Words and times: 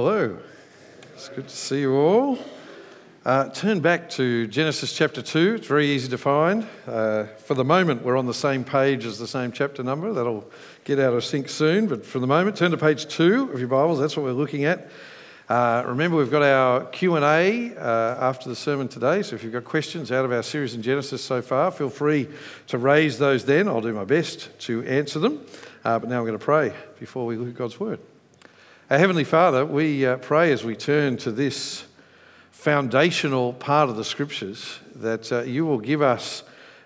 Hello. 0.00 0.38
It's 1.14 1.28
good 1.28 1.48
to 1.48 1.56
see 1.56 1.80
you 1.80 1.96
all. 1.96 2.38
Uh, 3.24 3.48
turn 3.48 3.80
back 3.80 4.08
to 4.10 4.46
Genesis 4.46 4.92
chapter 4.92 5.20
2. 5.20 5.56
It's 5.56 5.66
very 5.66 5.88
easy 5.88 6.08
to 6.10 6.16
find. 6.16 6.64
Uh, 6.86 7.24
for 7.24 7.54
the 7.54 7.64
moment, 7.64 8.04
we're 8.04 8.16
on 8.16 8.26
the 8.26 8.32
same 8.32 8.62
page 8.62 9.04
as 9.04 9.18
the 9.18 9.26
same 9.26 9.50
chapter 9.50 9.82
number. 9.82 10.12
That'll 10.12 10.48
get 10.84 11.00
out 11.00 11.14
of 11.14 11.24
sync 11.24 11.48
soon. 11.48 11.88
But 11.88 12.06
for 12.06 12.20
the 12.20 12.28
moment, 12.28 12.56
turn 12.56 12.70
to 12.70 12.76
page 12.76 13.08
2 13.08 13.50
of 13.52 13.58
your 13.58 13.66
Bibles. 13.66 13.98
That's 13.98 14.16
what 14.16 14.22
we're 14.22 14.30
looking 14.30 14.66
at. 14.66 14.88
Uh, 15.48 15.82
remember, 15.84 16.16
we've 16.16 16.30
got 16.30 16.42
our 16.44 16.84
Q&A 16.84 17.76
uh, 17.76 17.80
after 18.20 18.48
the 18.48 18.54
sermon 18.54 18.86
today. 18.86 19.22
So 19.24 19.34
if 19.34 19.42
you've 19.42 19.52
got 19.52 19.64
questions 19.64 20.12
out 20.12 20.24
of 20.24 20.30
our 20.30 20.44
series 20.44 20.76
in 20.76 20.82
Genesis 20.82 21.24
so 21.24 21.42
far, 21.42 21.72
feel 21.72 21.90
free 21.90 22.28
to 22.68 22.78
raise 22.78 23.18
those 23.18 23.44
then. 23.44 23.66
I'll 23.66 23.80
do 23.80 23.92
my 23.92 24.04
best 24.04 24.56
to 24.60 24.84
answer 24.84 25.18
them. 25.18 25.44
Uh, 25.84 25.98
but 25.98 26.08
now 26.08 26.20
I'm 26.20 26.24
going 26.24 26.38
to 26.38 26.44
pray 26.44 26.72
before 27.00 27.26
we 27.26 27.36
look 27.36 27.48
at 27.48 27.56
God's 27.56 27.80
Word. 27.80 27.98
Our 28.90 28.96
Heavenly 28.96 29.24
Father, 29.24 29.66
we 29.66 30.06
uh, 30.06 30.16
pray 30.16 30.50
as 30.50 30.64
we 30.64 30.74
turn 30.74 31.18
to 31.18 31.30
this 31.30 31.84
foundational 32.50 33.52
part 33.52 33.90
of 33.90 33.96
the 33.96 34.04
Scriptures 34.04 34.78
that 34.94 35.30
uh, 35.30 35.42
you 35.42 35.66
will 35.66 35.78
give 35.78 36.00
us 36.00 36.42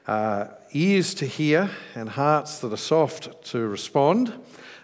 uh, 0.08 0.48
ears 0.72 1.14
to 1.14 1.26
hear 1.26 1.70
and 1.94 2.08
hearts 2.08 2.58
that 2.58 2.72
are 2.72 2.76
soft 2.76 3.44
to 3.50 3.68
respond. 3.68 4.32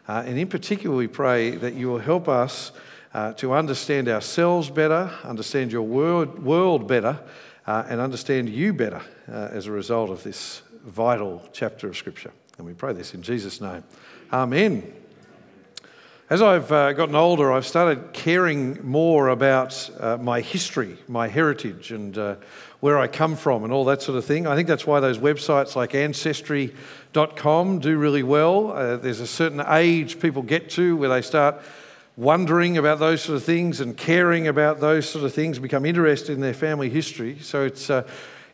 Uh, 0.06 0.22
and 0.26 0.38
in 0.38 0.46
particular, 0.46 0.94
we 0.94 1.08
pray 1.08 1.50
that 1.50 1.74
you 1.74 1.88
will 1.88 1.98
help 1.98 2.28
us 2.28 2.70
uh, 3.14 3.32
to 3.32 3.52
understand 3.52 4.08
ourselves 4.08 4.70
better, 4.70 5.10
understand 5.24 5.72
your 5.72 5.82
world, 5.82 6.38
world 6.38 6.86
better, 6.86 7.18
uh, 7.66 7.82
and 7.88 8.00
understand 8.00 8.48
you 8.48 8.72
better 8.72 9.02
as 9.26 9.66
a 9.66 9.72
result 9.72 10.10
of 10.10 10.22
this 10.22 10.62
vital 10.84 11.42
chapter 11.52 11.88
of 11.88 11.96
Scripture. 11.96 12.30
And 12.58 12.64
we 12.64 12.74
pray 12.74 12.92
this 12.92 13.12
in 13.12 13.22
Jesus' 13.22 13.60
name. 13.60 13.82
Amen. 14.32 15.07
As 16.30 16.42
I've 16.42 16.70
uh, 16.70 16.92
gotten 16.92 17.14
older, 17.14 17.50
I've 17.50 17.66
started 17.66 18.12
caring 18.12 18.86
more 18.86 19.28
about 19.28 19.88
uh, 19.98 20.18
my 20.18 20.42
history, 20.42 20.98
my 21.08 21.26
heritage, 21.26 21.90
and 21.90 22.18
uh, 22.18 22.34
where 22.80 22.98
I 22.98 23.06
come 23.06 23.34
from, 23.34 23.64
and 23.64 23.72
all 23.72 23.86
that 23.86 24.02
sort 24.02 24.18
of 24.18 24.26
thing. 24.26 24.46
I 24.46 24.54
think 24.54 24.68
that's 24.68 24.86
why 24.86 25.00
those 25.00 25.16
websites 25.16 25.74
like 25.74 25.94
Ancestry.com 25.94 27.78
do 27.78 27.96
really 27.96 28.22
well. 28.22 28.72
Uh, 28.72 28.98
there's 28.98 29.20
a 29.20 29.26
certain 29.26 29.62
age 29.68 30.20
people 30.20 30.42
get 30.42 30.68
to 30.72 30.98
where 30.98 31.08
they 31.08 31.22
start 31.22 31.62
wondering 32.18 32.76
about 32.76 32.98
those 32.98 33.22
sort 33.22 33.36
of 33.36 33.44
things 33.44 33.80
and 33.80 33.96
caring 33.96 34.48
about 34.48 34.80
those 34.80 35.08
sort 35.08 35.24
of 35.24 35.32
things, 35.32 35.58
become 35.58 35.86
interested 35.86 36.34
in 36.34 36.42
their 36.42 36.52
family 36.52 36.90
history. 36.90 37.38
So 37.38 37.64
it's 37.64 37.88
uh, 37.88 38.06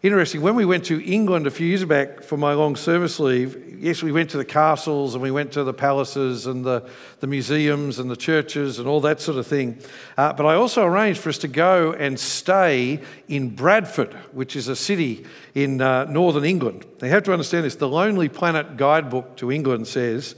interesting. 0.05 0.42
When 0.42 0.55
we 0.55 0.66
went 0.66 0.84
to 0.86 1.02
England 1.02 1.47
a 1.47 1.50
few 1.50 1.66
years 1.66 1.84
back 1.84 2.22
for 2.22 2.36
my 2.36 2.52
long 2.52 2.77
service 2.77 3.19
leave, 3.19 3.80
yes, 3.83 4.02
we 4.02 4.12
went 4.12 4.28
to 4.30 4.36
the 4.36 4.44
castles 4.44 5.14
and 5.14 5.22
we 5.22 5.30
went 5.30 5.52
to 5.52 5.64
the 5.64 5.72
palaces 5.72 6.47
and 6.47 6.62
the, 6.62 6.86
the 7.20 7.27
museums 7.27 7.98
and 7.98 8.10
the 8.10 8.16
churches 8.16 8.78
and 8.78 8.86
all 8.86 9.00
that 9.00 9.20
sort 9.20 9.38
of 9.38 9.47
thing. 9.47 9.78
Uh, 10.19 10.34
but 10.34 10.44
I 10.44 10.56
also 10.56 10.84
arranged 10.84 11.20
for 11.20 11.30
us 11.30 11.38
to 11.38 11.48
go 11.48 11.92
and 11.92 12.20
stay 12.20 13.00
in 13.28 13.50
Bradford, 13.50 14.12
which 14.32 14.56
is 14.56 14.69
a 14.69 14.77
city 14.77 15.25
in 15.55 15.80
uh, 15.80 16.05
northern 16.05 16.44
England. 16.44 16.84
Now, 17.00 17.06
you 17.06 17.14
have 17.14 17.22
to 17.25 17.32
understand 17.32 17.64
this 17.64 17.77
the 17.77 17.88
Lonely 17.88 18.28
Planet 18.28 18.77
guidebook 18.77 19.36
to 19.38 19.50
England 19.50 19.86
says, 19.86 20.36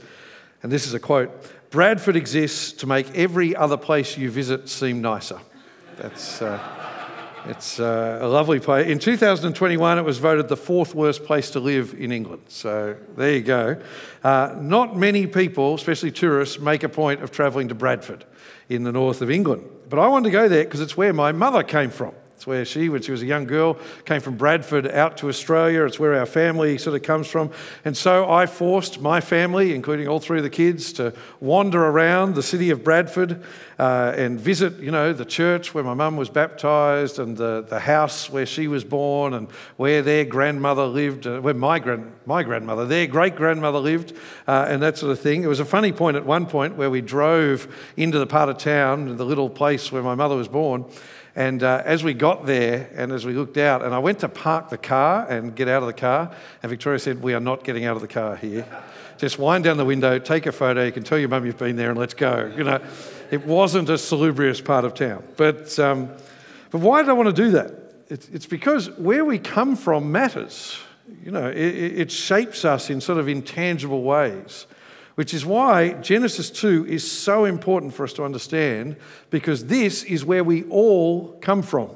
and 0.63 0.71
this 0.71 0.87
is 0.87 0.93
a 0.93 0.99
quote 0.99 1.29
Bradford 1.71 2.15
exists 2.15 2.71
to 2.71 2.87
make 2.87 3.13
every 3.13 3.53
other 3.53 3.75
place 3.75 4.17
you 4.17 4.31
visit 4.31 4.69
seem 4.69 5.01
nicer. 5.01 5.39
That's. 5.97 6.41
Uh, 6.41 6.95
it's 7.49 7.79
uh, 7.79 8.19
a 8.21 8.27
lovely 8.27 8.59
place. 8.59 8.87
In 8.87 8.99
2021, 8.99 9.97
it 9.97 10.01
was 10.01 10.17
voted 10.17 10.47
the 10.47 10.57
fourth 10.57 10.93
worst 10.93 11.23
place 11.25 11.51
to 11.51 11.59
live 11.59 11.95
in 11.97 12.11
England. 12.11 12.43
So 12.47 12.95
there 13.15 13.33
you 13.33 13.41
go. 13.41 13.81
Uh, 14.23 14.55
not 14.59 14.97
many 14.97 15.27
people, 15.27 15.75
especially 15.75 16.11
tourists, 16.11 16.59
make 16.59 16.83
a 16.83 16.89
point 16.89 17.23
of 17.23 17.31
travelling 17.31 17.67
to 17.69 17.75
Bradford 17.75 18.25
in 18.69 18.83
the 18.83 18.91
north 18.91 19.21
of 19.21 19.31
England. 19.31 19.63
But 19.89 19.99
I 19.99 20.07
wanted 20.07 20.25
to 20.25 20.31
go 20.31 20.47
there 20.47 20.63
because 20.63 20.81
it's 20.81 20.97
where 20.97 21.13
my 21.13 21.31
mother 21.31 21.63
came 21.63 21.89
from. 21.89 22.13
It's 22.37 22.45
where 22.45 22.65
she, 22.65 22.87
when 22.87 23.01
she 23.01 23.11
was 23.11 23.23
a 23.23 23.25
young 23.25 23.45
girl, 23.45 23.79
came 24.05 24.21
from 24.21 24.37
Bradford 24.37 24.85
out 24.85 25.17
to 25.17 25.27
Australia. 25.27 25.85
It's 25.85 25.99
where 25.99 26.13
our 26.13 26.27
family 26.27 26.77
sort 26.77 26.95
of 26.95 27.01
comes 27.01 27.25
from. 27.25 27.49
And 27.83 27.97
so 27.97 28.29
I 28.29 28.45
forced 28.45 29.01
my 29.01 29.21
family, 29.21 29.73
including 29.73 30.07
all 30.07 30.19
three 30.19 30.37
of 30.37 30.43
the 30.43 30.51
kids, 30.51 30.93
to 30.93 31.15
wander 31.39 31.83
around 31.83 32.35
the 32.35 32.43
city 32.43 32.69
of 32.69 32.83
Bradford 32.83 33.43
uh, 33.79 34.13
and 34.15 34.39
visit, 34.39 34.77
you 34.77 34.91
know, 34.91 35.13
the 35.13 35.25
church 35.25 35.73
where 35.73 35.83
my 35.83 35.95
mum 35.95 36.15
was 36.15 36.29
baptised 36.29 37.17
and 37.17 37.35
the, 37.35 37.65
the 37.69 37.79
house 37.79 38.29
where 38.29 38.45
she 38.45 38.67
was 38.67 38.83
born 38.83 39.33
and 39.33 39.49
where 39.77 40.03
their 40.03 40.23
grandmother 40.23 40.85
lived, 40.85 41.25
uh, 41.25 41.39
where 41.39 41.55
my, 41.55 41.79
grand, 41.79 42.11
my 42.27 42.43
grandmother, 42.43 42.85
their 42.85 43.07
great 43.07 43.35
grandmother 43.35 43.79
lived, 43.79 44.13
uh, 44.47 44.67
and 44.69 44.83
that 44.83 44.95
sort 44.95 45.11
of 45.11 45.19
thing. 45.19 45.41
It 45.41 45.47
was 45.47 45.59
a 45.59 45.65
funny 45.65 45.91
point 45.91 46.15
at 46.15 46.25
one 46.27 46.45
point 46.45 46.75
where 46.75 46.91
we 46.91 47.01
drove 47.01 47.67
into 47.97 48.19
the 48.19 48.27
part 48.27 48.47
of 48.47 48.59
town, 48.59 49.17
the 49.17 49.25
little 49.25 49.49
place 49.49 49.91
where 49.91 50.03
my 50.03 50.13
mother 50.13 50.35
was 50.35 50.47
born. 50.47 50.85
And 51.37 51.61
uh, 51.61 51.83
as 51.85 52.03
we 52.03 52.15
got 52.15 52.47
there 52.47 52.89
and 52.95 53.11
as 53.11 53.23
we 53.23 53.33
looked 53.33 53.57
out, 53.57 53.83
and 53.83 53.93
I 53.93 53.99
went 53.99 54.17
to 54.21 54.27
park 54.27 54.69
the 54.69 54.77
car 54.77 55.23
and 55.29 55.55
get 55.55 55.67
out 55.67 55.83
of 55.83 55.87
the 55.87 55.93
car, 55.93 56.31
and 56.63 56.69
Victoria 56.71 56.97
said, 56.97 57.21
We 57.21 57.35
are 57.35 57.39
not 57.39 57.63
getting 57.63 57.85
out 57.85 57.95
of 57.95 58.01
the 58.01 58.07
car 58.07 58.35
here. 58.35 58.65
Just 59.19 59.37
wind 59.37 59.63
down 59.63 59.77
the 59.77 59.85
window, 59.85 60.17
take 60.17 60.47
a 60.47 60.51
photo, 60.51 60.83
you 60.83 60.91
can 60.91 61.03
tell 61.03 61.19
your 61.19 61.29
mum 61.29 61.45
you've 61.45 61.59
been 61.59 61.75
there, 61.75 61.91
and 61.91 61.99
let's 61.99 62.15
go. 62.15 62.51
You 62.57 62.63
know, 62.63 62.81
it 63.29 63.45
wasn't 63.45 63.87
a 63.87 63.99
salubrious 63.99 64.61
part 64.61 64.83
of 64.83 64.95
town. 64.95 65.23
But, 65.37 65.77
um, 65.77 66.09
but 66.71 66.81
why 66.81 67.03
did 67.03 67.09
I 67.09 67.13
want 67.13 67.27
to 67.27 67.43
do 67.43 67.51
that? 67.51 67.71
It's, 68.07 68.27
it's 68.29 68.47
because 68.47 68.89
where 68.97 69.23
we 69.23 69.37
come 69.37 69.75
from 69.75 70.11
matters. 70.11 70.79
You 71.23 71.29
know, 71.29 71.49
it, 71.49 71.55
it 71.55 72.11
shapes 72.11 72.65
us 72.65 72.89
in 72.89 72.99
sort 72.99 73.19
of 73.19 73.27
intangible 73.27 74.01
ways 74.01 74.65
which 75.17 75.33
is 75.33 75.43
why 75.43 75.93
Genesis 75.93 76.51
2 76.51 76.85
is 76.85 77.11
so 77.11 77.45
important 77.45 77.91
for 77.91 78.03
us 78.03 78.13
to 78.13 78.23
understand 78.23 78.95
because 79.31 79.65
this 79.65 80.03
is 80.03 80.23
where 80.23 80.43
we 80.43 80.63
all 80.65 81.39
come 81.41 81.63
from. 81.63 81.89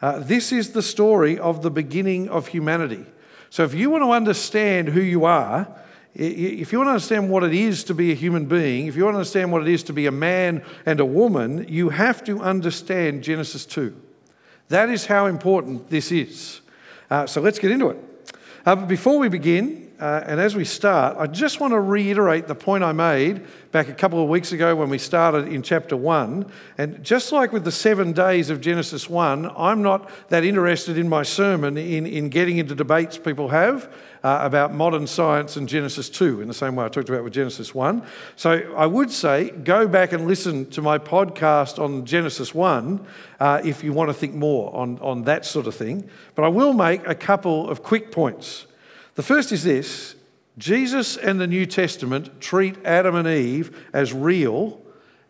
Uh, 0.00 0.18
this 0.20 0.50
is 0.50 0.72
the 0.72 0.80
story 0.80 1.38
of 1.38 1.60
the 1.60 1.70
beginning 1.70 2.26
of 2.30 2.46
humanity. 2.46 3.04
So, 3.50 3.64
if 3.64 3.74
you 3.74 3.90
want 3.90 4.02
to 4.02 4.12
understand 4.12 4.88
who 4.88 5.02
you 5.02 5.26
are, 5.26 5.68
if 6.14 6.72
you 6.72 6.78
want 6.78 6.88
to 6.88 6.92
understand 6.92 7.28
what 7.28 7.44
it 7.44 7.52
is 7.52 7.84
to 7.84 7.94
be 7.94 8.12
a 8.12 8.14
human 8.14 8.46
being, 8.46 8.86
if 8.86 8.96
you 8.96 9.04
want 9.04 9.16
to 9.16 9.18
understand 9.18 9.52
what 9.52 9.60
it 9.60 9.68
is 9.68 9.82
to 9.82 9.92
be 9.92 10.06
a 10.06 10.10
man 10.10 10.64
and 10.86 11.00
a 11.00 11.04
woman, 11.04 11.66
you 11.68 11.90
have 11.90 12.24
to 12.24 12.40
understand 12.40 13.24
Genesis 13.24 13.66
2. 13.66 13.94
That 14.68 14.88
is 14.88 15.04
how 15.04 15.26
important 15.26 15.90
this 15.90 16.10
is. 16.10 16.62
Uh, 17.10 17.26
so 17.26 17.42
let's 17.42 17.58
get 17.58 17.72
into 17.72 17.90
it. 17.90 17.98
Uh, 18.64 18.74
but 18.74 18.88
before 18.88 19.18
we 19.18 19.28
begin, 19.28 19.87
uh, 20.00 20.22
and 20.26 20.38
as 20.38 20.54
we 20.54 20.64
start, 20.64 21.16
I 21.18 21.26
just 21.26 21.58
want 21.58 21.72
to 21.72 21.80
reiterate 21.80 22.46
the 22.46 22.54
point 22.54 22.84
I 22.84 22.92
made 22.92 23.44
back 23.72 23.88
a 23.88 23.94
couple 23.94 24.22
of 24.22 24.28
weeks 24.28 24.52
ago 24.52 24.76
when 24.76 24.90
we 24.90 24.98
started 24.98 25.48
in 25.48 25.60
chapter 25.60 25.96
1. 25.96 26.46
And 26.78 27.02
just 27.02 27.32
like 27.32 27.52
with 27.52 27.64
the 27.64 27.72
seven 27.72 28.12
days 28.12 28.48
of 28.48 28.60
Genesis 28.60 29.10
1, 29.10 29.50
I'm 29.56 29.82
not 29.82 30.08
that 30.28 30.44
interested 30.44 30.98
in 30.98 31.08
my 31.08 31.24
sermon 31.24 31.76
in, 31.76 32.06
in 32.06 32.28
getting 32.28 32.58
into 32.58 32.76
debates 32.76 33.18
people 33.18 33.48
have 33.48 33.92
uh, 34.22 34.38
about 34.42 34.72
modern 34.72 35.08
science 35.08 35.56
and 35.56 35.68
Genesis 35.68 36.08
2 36.08 36.42
in 36.42 36.46
the 36.46 36.54
same 36.54 36.76
way 36.76 36.84
I 36.84 36.88
talked 36.88 37.08
about 37.08 37.24
with 37.24 37.32
Genesis 37.32 37.74
1. 37.74 38.00
So 38.36 38.72
I 38.76 38.86
would 38.86 39.10
say 39.10 39.50
go 39.50 39.88
back 39.88 40.12
and 40.12 40.28
listen 40.28 40.70
to 40.70 40.80
my 40.80 40.98
podcast 40.98 41.82
on 41.82 42.06
Genesis 42.06 42.54
1 42.54 43.04
uh, 43.40 43.62
if 43.64 43.82
you 43.82 43.92
want 43.92 44.10
to 44.10 44.14
think 44.14 44.34
more 44.34 44.72
on, 44.76 45.00
on 45.00 45.24
that 45.24 45.44
sort 45.44 45.66
of 45.66 45.74
thing. 45.74 46.08
But 46.36 46.44
I 46.44 46.48
will 46.48 46.72
make 46.72 47.04
a 47.04 47.16
couple 47.16 47.68
of 47.68 47.82
quick 47.82 48.12
points. 48.12 48.67
The 49.18 49.24
first 49.24 49.50
is 49.50 49.64
this 49.64 50.14
Jesus 50.58 51.16
and 51.16 51.40
the 51.40 51.48
New 51.48 51.66
Testament 51.66 52.40
treat 52.40 52.76
Adam 52.84 53.16
and 53.16 53.26
Eve 53.26 53.88
as 53.92 54.12
real, 54.12 54.80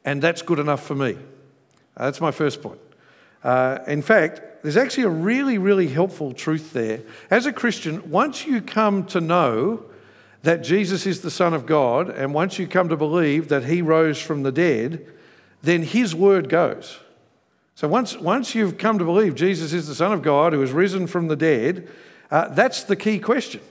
and 0.04 0.20
that's 0.20 0.42
good 0.42 0.58
enough 0.58 0.84
for 0.84 0.94
me. 0.94 1.16
Uh, 1.96 2.04
that's 2.04 2.20
my 2.20 2.30
first 2.30 2.60
point. 2.60 2.78
Uh, 3.42 3.78
in 3.86 4.02
fact, 4.02 4.62
there's 4.62 4.76
actually 4.76 5.04
a 5.04 5.08
really, 5.08 5.56
really 5.56 5.88
helpful 5.88 6.34
truth 6.34 6.74
there. 6.74 7.00
As 7.30 7.46
a 7.46 7.52
Christian, 7.52 8.10
once 8.10 8.44
you 8.44 8.60
come 8.60 9.06
to 9.06 9.22
know 9.22 9.86
that 10.42 10.62
Jesus 10.62 11.06
is 11.06 11.22
the 11.22 11.30
Son 11.30 11.54
of 11.54 11.64
God, 11.64 12.10
and 12.10 12.34
once 12.34 12.58
you 12.58 12.66
come 12.66 12.90
to 12.90 12.96
believe 12.96 13.48
that 13.48 13.64
He 13.64 13.80
rose 13.80 14.20
from 14.20 14.42
the 14.42 14.52
dead, 14.52 15.06
then 15.62 15.82
His 15.82 16.14
word 16.14 16.50
goes. 16.50 16.98
So 17.74 17.88
once, 17.88 18.18
once 18.18 18.54
you've 18.54 18.76
come 18.76 18.98
to 18.98 19.04
believe 19.06 19.34
Jesus 19.34 19.72
is 19.72 19.88
the 19.88 19.94
Son 19.94 20.12
of 20.12 20.20
God 20.20 20.52
who 20.52 20.60
has 20.60 20.72
risen 20.72 21.06
from 21.06 21.28
the 21.28 21.36
dead, 21.36 21.88
uh, 22.30 22.48
that's 22.48 22.84
the 22.84 22.94
key 22.94 23.18
question. 23.18 23.62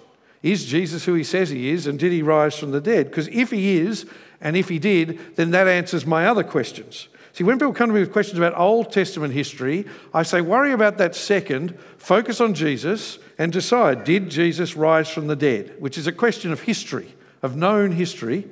Is 0.43 0.65
Jesus 0.65 1.05
who 1.05 1.13
he 1.13 1.23
says 1.23 1.49
he 1.49 1.69
is, 1.69 1.87
and 1.87 1.97
did 1.97 2.11
he 2.11 2.21
rise 2.21 2.57
from 2.57 2.71
the 2.71 2.81
dead? 2.81 3.07
Because 3.07 3.27
if 3.29 3.51
he 3.51 3.77
is, 3.77 4.05
and 4.39 4.55
if 4.55 4.69
he 4.69 4.79
did, 4.79 5.35
then 5.35 5.51
that 5.51 5.67
answers 5.67 6.05
my 6.05 6.27
other 6.27 6.43
questions. 6.43 7.07
See, 7.33 7.43
when 7.43 7.59
people 7.59 7.73
come 7.73 7.89
to 7.89 7.93
me 7.93 7.99
with 7.99 8.11
questions 8.11 8.39
about 8.39 8.57
Old 8.57 8.91
Testament 8.91 9.33
history, 9.33 9.85
I 10.13 10.23
say, 10.23 10.41
worry 10.41 10.71
about 10.71 10.97
that 10.97 11.15
second, 11.15 11.77
focus 11.97 12.41
on 12.41 12.53
Jesus, 12.53 13.19
and 13.37 13.51
decide 13.51 14.03
did 14.03 14.29
Jesus 14.29 14.75
rise 14.75 15.09
from 15.09 15.27
the 15.27 15.35
dead? 15.35 15.75
Which 15.79 15.97
is 15.97 16.07
a 16.07 16.11
question 16.11 16.51
of 16.51 16.61
history, 16.61 17.13
of 17.43 17.55
known 17.55 17.91
history. 17.91 18.47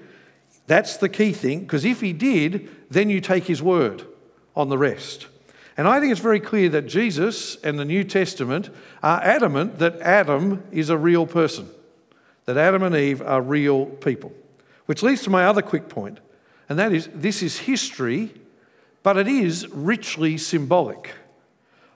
That's 0.68 0.98
the 0.98 1.10
key 1.10 1.32
thing, 1.32 1.62
because 1.62 1.86
if 1.86 2.02
he 2.02 2.14
did, 2.14 2.70
then 2.90 3.10
you 3.10 3.22
take 3.22 3.46
his 3.46 3.62
word 3.62 4.04
on 4.56 4.70
the 4.70 4.78
rest. 4.78 5.28
And 5.78 5.88
I 5.88 6.00
think 6.00 6.12
it's 6.12 6.22
very 6.22 6.40
clear 6.40 6.70
that 6.70 6.88
Jesus 6.88 7.58
and 7.58 7.78
the 7.78 7.86
New 7.86 8.04
Testament 8.04 8.70
are 9.04 9.22
adamant 9.22 9.80
that 9.80 10.00
Adam 10.00 10.64
is 10.72 10.90
a 10.90 10.98
real 10.98 11.26
person, 11.26 11.70
that 12.46 12.58
Adam 12.58 12.84
and 12.84 12.96
Eve 12.96 13.22
are 13.22 13.42
real 13.42 13.86
people. 13.86 14.32
Which 14.86 15.04
leads 15.04 15.24
to 15.24 15.30
my 15.30 15.46
other 15.46 15.62
quick 15.62 15.90
point, 15.90 16.20
and 16.70 16.80
that 16.80 16.94
is 16.94 17.10
this 17.14 17.42
is 17.42 17.58
history, 17.58 18.34
but 19.04 19.18
it 19.18 19.28
is 19.28 19.68
richly 19.70 20.38
symbolic. 20.38 21.12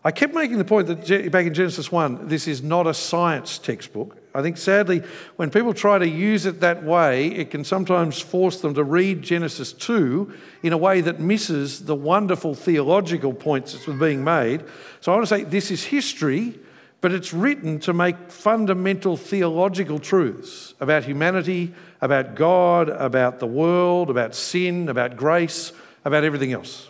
I 0.04 0.12
kept 0.12 0.34
making 0.34 0.60
the 0.60 0.66
point 0.66 0.88
that 0.88 1.32
back 1.32 1.46
in 1.46 1.54
Genesis 1.54 1.92
1, 1.92 2.30
this 2.30 2.48
is 2.48 2.64
not 2.64 2.88
a 2.88 2.94
science 2.94 3.58
textbook. 3.58 4.18
I 4.34 4.42
think 4.42 4.58
sadly, 4.58 5.04
when 5.36 5.50
people 5.50 5.74
try 5.74 5.98
to 5.98 6.08
use 6.08 6.46
it 6.46 6.62
that 6.62 6.84
way, 6.84 7.28
it 7.28 7.52
can 7.52 7.66
sometimes 7.66 8.22
force 8.22 8.62
them 8.62 8.74
to 8.76 8.84
read 8.84 9.22
Genesis 9.22 9.74
2 9.74 10.34
in 10.64 10.72
a 10.72 10.78
way 10.78 11.02
that 11.02 11.20
misses 11.20 11.84
the 11.86 11.96
wonderful 11.96 12.56
theological 12.56 13.34
points 13.34 13.74
that's 13.74 14.00
being 14.00 14.24
made. 14.24 14.64
So 15.02 15.12
I 15.12 15.16
want 15.16 15.28
to 15.28 15.36
say 15.36 15.44
this 15.44 15.70
is 15.70 15.84
history, 15.84 16.58
but 17.02 17.12
it's 17.12 17.34
written 17.34 17.80
to 17.80 17.94
make 17.94 18.32
fundamental 18.32 19.18
theological 19.18 20.00
truths 20.00 20.76
about 20.80 21.04
humanity, 21.04 21.74
about 22.00 22.36
God, 22.36 22.88
about 22.88 23.40
the 23.40 23.48
world, 23.48 24.10
about 24.10 24.34
sin, 24.34 24.88
about 24.88 25.18
grace, 25.18 25.74
about 26.06 26.24
everything 26.24 26.54
else. 26.54 26.89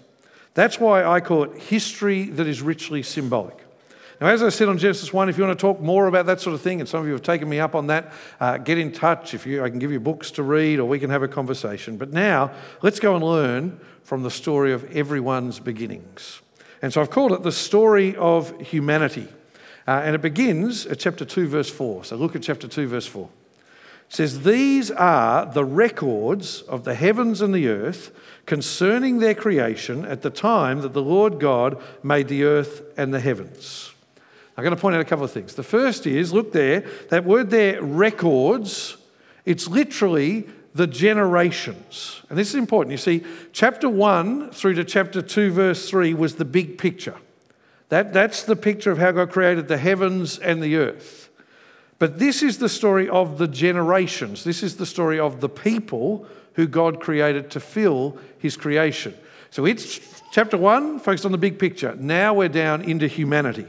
That's 0.59 0.77
why 0.77 1.05
I 1.05 1.21
call 1.21 1.45
it 1.45 1.57
history 1.57 2.25
that 2.31 2.45
is 2.45 2.61
richly 2.61 3.01
symbolic. 3.01 3.55
Now, 4.19 4.27
as 4.27 4.43
I 4.43 4.49
said 4.49 4.67
on 4.67 4.77
Genesis 4.77 5.13
1, 5.13 5.29
if 5.29 5.37
you 5.37 5.45
want 5.45 5.57
to 5.57 5.61
talk 5.61 5.79
more 5.79 6.07
about 6.07 6.25
that 6.25 6.41
sort 6.41 6.53
of 6.53 6.59
thing, 6.59 6.81
and 6.81 6.89
some 6.89 6.99
of 6.99 7.07
you 7.07 7.13
have 7.13 7.21
taken 7.21 7.47
me 7.47 7.61
up 7.61 7.75
on 7.75 7.87
that, 7.87 8.11
uh, 8.41 8.57
get 8.57 8.77
in 8.77 8.91
touch. 8.91 9.33
If 9.33 9.45
you, 9.45 9.63
I 9.63 9.69
can 9.69 9.79
give 9.79 9.89
you 9.89 10.01
books 10.01 10.31
to 10.31 10.43
read 10.43 10.79
or 10.79 10.83
we 10.83 10.99
can 10.99 11.11
have 11.11 11.23
a 11.23 11.29
conversation. 11.29 11.95
But 11.95 12.11
now, 12.11 12.51
let's 12.81 12.99
go 12.99 13.15
and 13.15 13.23
learn 13.23 13.79
from 14.03 14.23
the 14.23 14.29
story 14.29 14.73
of 14.73 14.83
everyone's 14.91 15.61
beginnings. 15.61 16.41
And 16.81 16.91
so 16.91 16.99
I've 16.99 17.09
called 17.09 17.31
it 17.31 17.41
the 17.41 17.53
story 17.53 18.17
of 18.17 18.53
humanity. 18.59 19.29
Uh, 19.87 20.01
and 20.03 20.13
it 20.13 20.21
begins 20.21 20.85
at 20.87 20.99
chapter 20.99 21.23
2, 21.23 21.47
verse 21.47 21.69
4. 21.69 22.03
So 22.03 22.17
look 22.17 22.35
at 22.35 22.43
chapter 22.43 22.67
2, 22.67 22.85
verse 22.89 23.07
4. 23.07 23.29
It 24.09 24.13
says, 24.13 24.41
These 24.41 24.91
are 24.91 25.45
the 25.45 25.63
records 25.63 26.63
of 26.63 26.83
the 26.83 26.95
heavens 26.95 27.39
and 27.39 27.55
the 27.55 27.69
earth 27.69 28.11
concerning 28.49 29.19
their 29.19 29.35
creation 29.35 30.03
at 30.05 30.23
the 30.23 30.29
time 30.31 30.81
that 30.81 30.93
the 30.93 31.03
Lord 31.03 31.39
God 31.39 31.79
made 32.01 32.27
the 32.27 32.45
earth 32.45 32.81
and 32.97 33.13
the 33.13 33.19
heavens. 33.19 33.93
I'm 34.57 34.63
going 34.63 34.75
to 34.75 34.81
point 34.81 34.95
out 34.95 35.01
a 35.01 35.05
couple 35.05 35.23
of 35.23 35.31
things. 35.31 35.53
The 35.53 35.61
first 35.61 36.07
is 36.07 36.33
look 36.33 36.51
there, 36.51 36.83
that 37.09 37.25
word 37.25 37.51
there, 37.51 37.79
records, 37.81 38.97
it's 39.45 39.67
literally 39.67 40.49
the 40.73 40.87
generations. 40.87 42.23
And 42.27 42.39
this 42.39 42.49
is 42.49 42.55
important. 42.55 42.91
You 42.91 42.97
see, 42.97 43.23
chapter 43.53 43.87
1 43.87 44.49
through 44.49 44.73
to 44.73 44.83
chapter 44.83 45.21
2, 45.21 45.51
verse 45.51 45.87
3 45.87 46.15
was 46.15 46.35
the 46.35 46.45
big 46.45 46.79
picture. 46.79 47.17
That, 47.89 48.13
that's 48.13 48.41
the 48.41 48.55
picture 48.55 48.89
of 48.89 48.97
how 48.97 49.11
God 49.11 49.29
created 49.29 49.67
the 49.67 49.77
heavens 49.77 50.39
and 50.39 50.61
the 50.63 50.75
earth. 50.75 51.29
But 51.99 52.17
this 52.17 52.41
is 52.41 52.57
the 52.57 52.69
story 52.69 53.07
of 53.07 53.37
the 53.37 53.47
generations. 53.47 54.43
This 54.43 54.63
is 54.63 54.77
the 54.77 54.87
story 54.87 55.19
of 55.19 55.39
the 55.39 55.49
people 55.49 56.25
who 56.59 56.67
God 56.67 56.99
created 56.99 57.49
to 57.51 57.59
fill 57.61 58.17
his 58.37 58.57
creation. 58.57 59.15
So 59.49 59.65
it's 59.65 60.01
chapter 60.33 60.57
one, 60.57 60.99
focused 60.99 61.25
on 61.25 61.31
the 61.31 61.37
big 61.37 61.57
picture. 61.57 61.95
Now 61.95 62.33
we're 62.33 62.49
down 62.49 62.81
into 62.81 63.07
humanity. 63.07 63.65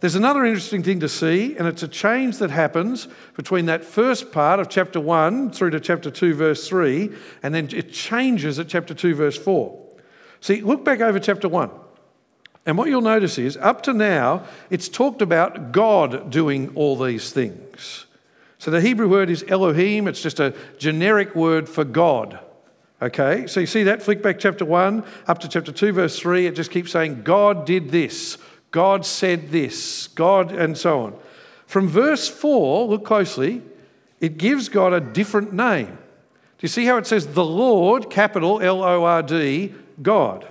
There's 0.00 0.16
another 0.16 0.44
interesting 0.44 0.82
thing 0.82 0.98
to 1.00 1.08
see, 1.08 1.56
and 1.56 1.68
it's 1.68 1.84
a 1.84 1.88
change 1.88 2.38
that 2.38 2.50
happens 2.50 3.06
between 3.36 3.66
that 3.66 3.84
first 3.84 4.32
part 4.32 4.58
of 4.58 4.68
chapter 4.68 4.98
1 4.98 5.52
through 5.52 5.70
to 5.70 5.78
chapter 5.78 6.10
2, 6.10 6.34
verse 6.34 6.66
3, 6.66 7.10
and 7.44 7.54
then 7.54 7.68
it 7.72 7.92
changes 7.92 8.58
at 8.58 8.66
chapter 8.66 8.92
2, 8.92 9.14
verse 9.14 9.38
4. 9.38 9.78
See, 10.40 10.62
look 10.62 10.84
back 10.84 11.00
over 11.00 11.20
chapter 11.20 11.48
1. 11.48 11.70
And 12.66 12.76
what 12.76 12.88
you'll 12.88 13.02
notice 13.02 13.38
is, 13.38 13.56
up 13.56 13.84
to 13.84 13.92
now, 13.92 14.46
it's 14.68 14.88
talked 14.88 15.22
about 15.22 15.70
God 15.70 16.32
doing 16.32 16.72
all 16.74 16.96
these 16.96 17.30
things. 17.32 18.06
So 18.60 18.70
the 18.70 18.82
Hebrew 18.82 19.08
word 19.08 19.30
is 19.30 19.42
Elohim, 19.48 20.06
it's 20.06 20.20
just 20.20 20.38
a 20.38 20.54
generic 20.76 21.34
word 21.34 21.66
for 21.66 21.82
God. 21.82 22.38
Okay, 23.00 23.46
so 23.46 23.58
you 23.58 23.66
see 23.66 23.84
that? 23.84 24.02
Flick 24.02 24.22
back 24.22 24.38
chapter 24.38 24.66
1 24.66 25.02
up 25.26 25.38
to 25.38 25.48
chapter 25.48 25.72
2, 25.72 25.92
verse 25.92 26.18
3. 26.18 26.46
It 26.46 26.54
just 26.54 26.70
keeps 26.70 26.92
saying, 26.92 27.22
God 27.22 27.64
did 27.64 27.88
this, 27.88 28.36
God 28.70 29.06
said 29.06 29.50
this, 29.50 30.08
God, 30.08 30.52
and 30.52 30.76
so 30.76 31.00
on. 31.06 31.14
From 31.64 31.88
verse 31.88 32.28
4, 32.28 32.86
look 32.86 33.02
closely, 33.02 33.62
it 34.20 34.36
gives 34.36 34.68
God 34.68 34.92
a 34.92 35.00
different 35.00 35.54
name. 35.54 35.86
Do 35.86 36.60
you 36.60 36.68
see 36.68 36.84
how 36.84 36.98
it 36.98 37.06
says 37.06 37.28
the 37.28 37.42
Lord, 37.42 38.10
capital 38.10 38.60
L 38.60 38.84
O 38.84 39.04
R 39.04 39.22
D, 39.22 39.74
God? 40.02 40.46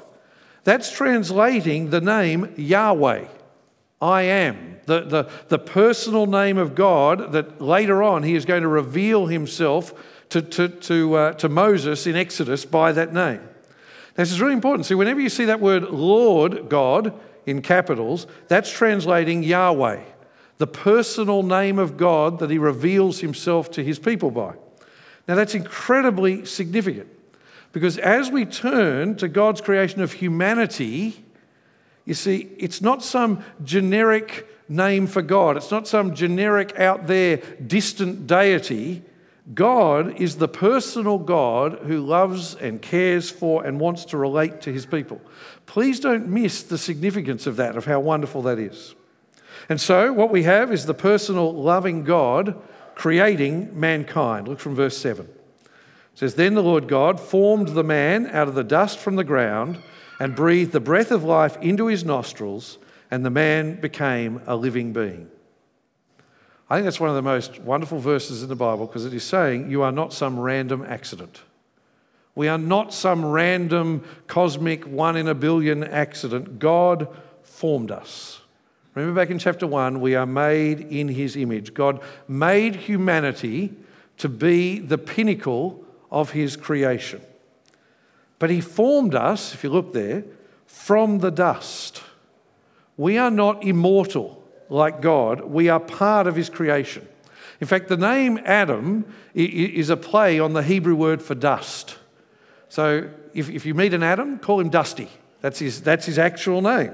That's 0.63 0.91
translating 0.91 1.91
the 1.91 2.01
name 2.01 2.55
Yahweh. 2.57 3.25
I 4.01 4.23
am, 4.23 4.77
the, 4.85 5.01
the, 5.01 5.29
the 5.49 5.59
personal 5.59 6.25
name 6.25 6.57
of 6.57 6.73
God 6.73 7.33
that 7.33 7.61
later 7.61 8.01
on 8.01 8.23
he 8.23 8.35
is 8.35 8.45
going 8.45 8.61
to 8.63 8.67
reveal 8.69 9.27
himself 9.27 9.93
to, 10.29 10.41
to, 10.41 10.69
to, 10.69 11.13
uh, 11.15 11.33
to 11.33 11.49
Moses 11.49 12.07
in 12.07 12.15
Exodus 12.15 12.65
by 12.65 12.91
that 12.93 13.13
name. 13.13 13.41
This 14.15 14.31
is 14.31 14.41
really 14.41 14.53
important. 14.53 14.85
See, 14.85 14.95
whenever 14.95 15.19
you 15.19 15.29
see 15.29 15.45
that 15.45 15.59
word 15.59 15.83
Lord 15.83 16.69
God 16.69 17.13
in 17.45 17.61
capitals, 17.61 18.27
that's 18.47 18.71
translating 18.71 19.43
Yahweh, 19.43 20.01
the 20.57 20.67
personal 20.67 21.43
name 21.43 21.79
of 21.79 21.97
God 21.97 22.39
that 22.39 22.49
he 22.49 22.57
reveals 22.57 23.19
himself 23.19 23.71
to 23.71 23.83
his 23.83 23.99
people 23.99 24.31
by. 24.31 24.55
Now, 25.27 25.35
that's 25.35 25.55
incredibly 25.55 26.45
significant 26.45 27.07
because 27.71 27.97
as 27.97 28.31
we 28.31 28.45
turn 28.45 29.15
to 29.17 29.27
God's 29.27 29.61
creation 29.61 30.01
of 30.01 30.13
humanity, 30.13 31.23
you 32.09 32.15
see, 32.15 32.49
it's 32.57 32.81
not 32.81 33.03
some 33.03 33.43
generic 33.63 34.47
name 34.67 35.05
for 35.05 35.21
God, 35.21 35.57
it's 35.57 35.69
not 35.69 35.87
some 35.87 36.15
generic 36.15 36.77
out 36.79 37.05
there 37.05 37.37
distant 37.65 38.25
deity. 38.25 39.03
God 39.53 40.19
is 40.19 40.37
the 40.37 40.47
personal 40.47 41.17
God 41.17 41.79
who 41.83 42.01
loves 42.01 42.55
and 42.55 42.81
cares 42.81 43.31
for 43.31 43.63
and 43.65 43.79
wants 43.79 44.05
to 44.05 44.17
relate 44.17 44.61
to 44.61 44.73
his 44.73 44.85
people. 44.85 45.21
Please 45.65 45.99
don't 45.99 46.27
miss 46.27 46.61
the 46.61 46.77
significance 46.77 47.47
of 47.47 47.55
that, 47.55 47.75
of 47.75 47.85
how 47.85 47.99
wonderful 47.99 48.43
that 48.43 48.59
is. 48.59 48.93
And 49.69 49.81
so, 49.81 50.11
what 50.13 50.29
we 50.29 50.43
have 50.43 50.71
is 50.71 50.85
the 50.85 50.93
personal, 50.93 51.53
loving 51.53 52.03
God 52.03 52.59
creating 52.95 53.79
mankind. 53.79 54.47
Look 54.47 54.59
from 54.59 54.75
verse 54.75 54.97
7. 54.97 55.25
It 55.25 55.31
says, 56.13 56.35
Then 56.35 56.53
the 56.53 56.63
Lord 56.63 56.87
God 56.87 57.19
formed 57.19 57.69
the 57.69 57.83
man 57.83 58.27
out 58.27 58.47
of 58.47 58.55
the 58.55 58.63
dust 58.63 58.99
from 58.99 59.15
the 59.15 59.23
ground 59.23 59.79
and 60.19 60.35
breathed 60.35 60.71
the 60.71 60.79
breath 60.79 61.11
of 61.11 61.23
life 61.23 61.57
into 61.61 61.87
his 61.87 62.03
nostrils, 62.03 62.77
and 63.09 63.25
the 63.25 63.29
man 63.29 63.79
became 63.79 64.41
a 64.45 64.55
living 64.55 64.93
being. 64.93 65.29
I 66.69 66.75
think 66.75 66.85
that's 66.85 66.99
one 66.99 67.09
of 67.09 67.15
the 67.15 67.21
most 67.23 67.59
wonderful 67.61 67.99
verses 67.99 68.43
in 68.43 68.49
the 68.49 68.55
Bible 68.55 68.85
because 68.85 69.05
it 69.05 69.13
is 69.13 69.23
saying 69.23 69.71
you 69.71 69.81
are 69.81 69.91
not 69.91 70.13
some 70.13 70.39
random 70.39 70.85
accident. 70.87 71.41
We 72.35 72.47
are 72.47 72.59
not 72.59 72.93
some 72.93 73.25
random 73.25 74.03
cosmic 74.27 74.85
one 74.85 75.17
in 75.17 75.27
a 75.27 75.33
billion 75.33 75.83
accident. 75.83 76.59
God 76.59 77.07
formed 77.41 77.89
us. 77.89 78.41
Remember 78.93 79.19
back 79.19 79.31
in 79.31 79.39
chapter 79.39 79.65
1, 79.65 79.99
we 79.99 80.15
are 80.15 80.25
made 80.25 80.81
in 80.81 81.07
his 81.07 81.35
image. 81.35 81.73
God 81.73 82.01
made 82.27 82.75
humanity 82.75 83.73
to 84.17 84.29
be 84.29 84.79
the 84.79 84.97
pinnacle 84.97 85.83
of 86.11 86.31
his 86.31 86.55
creation. 86.55 87.21
But 88.39 88.49
he 88.49 88.61
formed 88.61 89.13
us, 89.13 89.53
if 89.53 89.63
you 89.63 89.69
look 89.69 89.93
there, 89.93 90.23
from 90.65 91.19
the 91.19 91.29
dust. 91.29 92.01
We 92.95 93.17
are 93.17 93.31
not 93.31 93.63
immortal 93.63 94.43
like 94.69 95.01
God, 95.01 95.41
we 95.41 95.67
are 95.67 95.79
part 95.79 96.27
of 96.27 96.35
his 96.35 96.49
creation. 96.49 97.07
In 97.59 97.67
fact, 97.67 97.89
the 97.89 97.97
name 97.97 98.39
Adam 98.45 99.05
is 99.33 99.89
a 99.89 99.97
play 99.97 100.39
on 100.39 100.53
the 100.53 100.63
Hebrew 100.63 100.95
word 100.95 101.21
for 101.21 101.35
dust. 101.35 101.97
So 102.69 103.09
if, 103.33 103.65
you 103.65 103.73
meet 103.73 103.93
an 103.93 104.03
Adam, 104.03 104.39
call 104.39 104.59
him 104.59 104.69
Dusty. 104.69 105.09
That's 105.41 105.59
his, 105.59 105.81
that's 105.81 106.05
his 106.05 106.19
actual 106.19 106.61
name. 106.61 106.93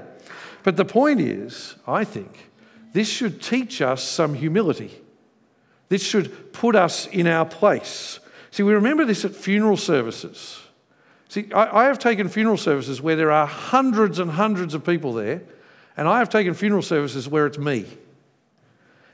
But 0.62 0.76
the 0.76 0.84
point 0.84 1.20
is, 1.20 1.76
I 1.86 2.04
think, 2.04 2.50
this 2.92 3.08
should 3.08 3.42
teach 3.42 3.80
us 3.80 4.02
some 4.02 4.34
humility. 4.34 5.02
This 5.88 6.02
should 6.02 6.52
put 6.52 6.74
us 6.74 7.06
in 7.06 7.26
our 7.26 7.44
place. 7.44 8.18
See, 8.50 8.62
we 8.62 8.72
remember 8.72 9.04
this 9.04 9.24
at 9.24 9.34
funeral 9.36 9.76
services. 9.76 10.60
See, 11.28 11.52
I, 11.52 11.82
I 11.82 11.84
have 11.84 11.98
taken 11.98 12.28
funeral 12.28 12.56
services 12.56 13.00
where 13.02 13.16
there 13.16 13.32
are 13.32 13.46
hundreds 13.46 14.18
and 14.18 14.30
hundreds 14.30 14.74
of 14.74 14.84
people 14.84 15.12
there, 15.12 15.42
and 15.96 16.08
I 16.08 16.18
have 16.18 16.28
taken 16.28 16.54
funeral 16.54 16.82
services 16.82 17.28
where 17.28 17.46
it's 17.46 17.58
me. 17.58 17.86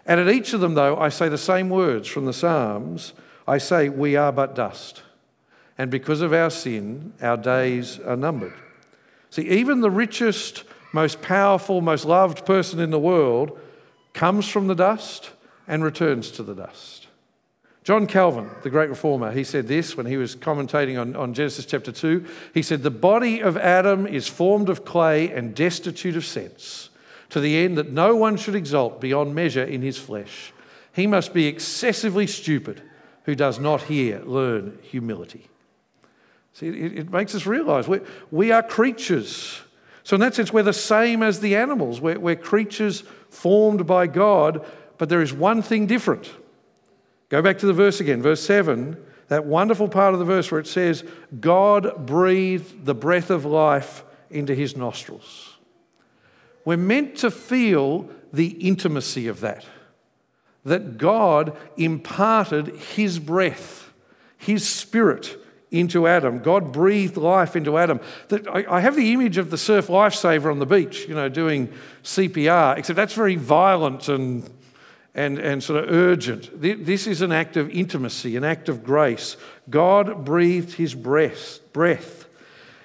And 0.04 0.21
at 0.21 0.28
each 0.28 0.52
of 0.52 0.61
them, 0.61 0.75
though, 0.75 0.97
I 0.99 1.09
say 1.09 1.28
the 1.28 1.38
same 1.38 1.71
words 1.71 2.09
from 2.09 2.26
the 2.26 2.33
Psalms 2.33 3.12
I 3.47 3.59
say, 3.59 3.88
We 3.88 4.16
are 4.16 4.33
but 4.33 4.54
dust. 4.54 5.02
And 5.78 5.90
because 5.90 6.21
of 6.21 6.33
our 6.33 6.50
sin, 6.50 7.12
our 7.21 7.37
days 7.37 7.99
are 8.00 8.16
numbered. 8.16 8.54
See, 9.31 9.49
even 9.49 9.81
the 9.81 9.90
richest, 9.90 10.64
most 10.92 11.23
powerful, 11.23 11.81
most 11.81 12.04
loved 12.04 12.45
person 12.45 12.78
in 12.78 12.90
the 12.90 12.99
world 12.99 13.59
comes 14.12 14.47
from 14.49 14.66
the 14.66 14.75
dust 14.75 15.31
and 15.66 15.83
returns 15.83 16.31
to 16.33 16.42
the 16.42 16.54
dust. 16.54 17.01
John 17.84 18.06
Calvin, 18.06 18.48
the 18.62 18.70
great 18.70 18.90
reformer, 18.90 19.32
he 19.32 19.42
said 19.42 19.66
this 19.66 19.96
when 19.96 20.06
he 20.06 20.16
was 20.16 20.36
commentating 20.36 21.00
on, 21.00 21.16
on 21.16 21.34
Genesis 21.34 21.66
chapter 21.66 21.90
2. 21.90 22.24
He 22.54 22.62
said, 22.62 22.82
The 22.82 22.90
body 22.90 23.40
of 23.40 23.56
Adam 23.56 24.06
is 24.06 24.28
formed 24.28 24.68
of 24.68 24.84
clay 24.84 25.32
and 25.32 25.54
destitute 25.54 26.16
of 26.16 26.24
sense, 26.24 26.90
to 27.30 27.40
the 27.40 27.56
end 27.56 27.76
that 27.78 27.90
no 27.90 28.14
one 28.14 28.36
should 28.36 28.54
exult 28.54 29.00
beyond 29.00 29.34
measure 29.34 29.64
in 29.64 29.82
his 29.82 29.98
flesh. 29.98 30.52
He 30.92 31.08
must 31.08 31.34
be 31.34 31.46
excessively 31.46 32.28
stupid 32.28 32.82
who 33.24 33.34
does 33.34 33.58
not 33.58 33.82
here 33.82 34.22
learn 34.24 34.78
humility. 34.82 35.48
See, 36.52 36.68
it, 36.68 36.98
it 36.98 37.10
makes 37.10 37.34
us 37.34 37.46
realize 37.46 37.88
we 37.88 38.00
we 38.30 38.52
are 38.52 38.62
creatures. 38.62 39.60
So, 40.04 40.14
in 40.14 40.20
that 40.20 40.34
sense, 40.34 40.52
we're 40.52 40.62
the 40.62 40.72
same 40.72 41.22
as 41.22 41.40
the 41.40 41.56
animals. 41.56 42.00
We're, 42.00 42.18
we're 42.18 42.36
creatures 42.36 43.04
formed 43.30 43.86
by 43.86 44.08
God, 44.08 44.64
but 44.98 45.08
there 45.08 45.22
is 45.22 45.32
one 45.32 45.62
thing 45.62 45.86
different. 45.86 46.30
Go 47.32 47.40
back 47.40 47.56
to 47.60 47.66
the 47.66 47.72
verse 47.72 47.98
again, 47.98 48.20
verse 48.20 48.42
7, 48.42 48.94
that 49.28 49.46
wonderful 49.46 49.88
part 49.88 50.12
of 50.12 50.18
the 50.18 50.26
verse 50.26 50.50
where 50.50 50.60
it 50.60 50.66
says, 50.66 51.02
God 51.40 52.04
breathed 52.04 52.84
the 52.84 52.94
breath 52.94 53.30
of 53.30 53.46
life 53.46 54.04
into 54.28 54.54
his 54.54 54.76
nostrils. 54.76 55.56
We're 56.66 56.76
meant 56.76 57.16
to 57.16 57.30
feel 57.30 58.10
the 58.34 58.48
intimacy 58.48 59.28
of 59.28 59.40
that, 59.40 59.64
that 60.66 60.98
God 60.98 61.56
imparted 61.78 62.66
his 62.66 63.18
breath, 63.18 63.90
his 64.36 64.68
spirit 64.68 65.42
into 65.70 66.06
Adam. 66.06 66.40
God 66.40 66.70
breathed 66.70 67.16
life 67.16 67.56
into 67.56 67.78
Adam. 67.78 67.98
I, 68.52 68.80
have 68.80 68.94
the 68.94 69.14
image 69.14 69.38
of 69.38 69.48
the 69.48 69.56
surf 69.56 69.86
lifesaver 69.86 70.50
on 70.50 70.58
the 70.58 70.66
beach, 70.66 71.08
you 71.08 71.14
know, 71.14 71.30
doing 71.30 71.72
CPR, 72.02 72.76
except 72.76 72.98
that's 72.98 73.14
very 73.14 73.36
violent 73.36 74.10
and, 74.10 74.50
and, 75.14 75.38
and 75.38 75.62
sort 75.62 75.85
of 75.85 75.90
urgent. 75.92 76.61
This 76.61 77.07
is 77.07 77.21
an 77.21 77.33
act 77.33 77.57
of 77.57 77.69
intimacy, 77.71 78.37
an 78.37 78.45
act 78.45 78.69
of 78.69 78.83
grace. 78.83 79.37
God 79.69 80.25
breathed 80.25 80.75
his 80.75 80.95
breath. 80.95 81.61
breath. 81.73 82.26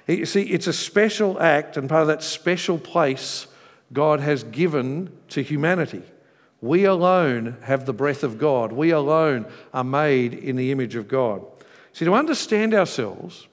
You 0.08 0.26
see, 0.26 0.44
it's 0.44 0.68
a 0.68 0.74
special 0.74 1.40
act, 1.40 1.78
and 1.78 1.90
part 1.90 2.02
of 2.02 2.08
that 2.08 2.24
special 2.24 2.78
place 2.78 3.48
God 3.92 4.20
has 4.20 4.44
given 4.44 5.12
to 5.30 5.42
humanity. 5.42 6.04
We 6.62 6.86
alone 6.86 7.58
have 7.64 7.86
the 7.86 7.94
breath 7.94 8.24
of 8.24 8.38
God. 8.38 8.72
We 8.72 8.90
alone 8.92 9.46
are 9.74 9.84
made 9.84 10.34
in 10.34 10.56
the 10.56 10.72
image 10.72 10.96
of 10.96 11.08
God. 11.08 11.46
See, 11.94 12.06
to 12.06 12.14
understand 12.14 12.74
ourselves 12.74 13.48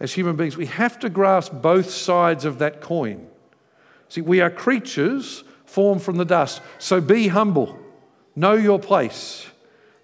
as 0.00 0.12
human 0.12 0.36
beings, 0.36 0.56
we 0.56 0.66
have 0.66 0.98
to 1.00 1.08
grasp 1.08 1.52
both 1.54 1.90
sides 1.90 2.44
of 2.44 2.58
that 2.58 2.80
coin. 2.80 3.26
See, 4.08 4.20
we 4.20 4.40
are 4.40 4.50
creatures 4.50 5.44
formed 5.66 6.02
from 6.02 6.16
the 6.16 6.24
dust, 6.24 6.60
so 6.78 7.00
be 7.00 7.28
humble, 7.28 7.78
know 8.38 8.54
your 8.54 8.78
place, 8.78 9.46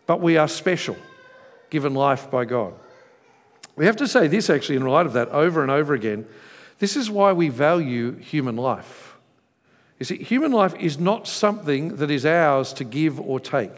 but 0.06 0.20
we 0.20 0.36
are 0.36 0.48
special, 0.48 0.96
given 1.70 1.94
life 1.94 2.30
by 2.30 2.44
God. 2.44 2.74
We 3.76 3.86
have 3.86 3.96
to 3.96 4.08
say 4.08 4.28
this 4.28 4.50
actually, 4.50 4.76
in 4.76 4.86
light 4.86 5.06
of 5.06 5.12
that, 5.14 5.28
over 5.28 5.62
and 5.62 5.70
over 5.70 5.94
again. 5.94 6.26
This 6.78 6.96
is 6.96 7.10
why 7.10 7.32
we 7.32 7.48
value 7.48 8.16
human 8.16 8.56
life. 8.56 9.16
You 9.98 10.04
see, 10.04 10.18
human 10.18 10.52
life 10.52 10.74
is 10.78 10.98
not 10.98 11.26
something 11.28 11.96
that 11.96 12.10
is 12.10 12.26
ours 12.26 12.72
to 12.74 12.84
give 12.84 13.20
or 13.20 13.38
take. 13.38 13.76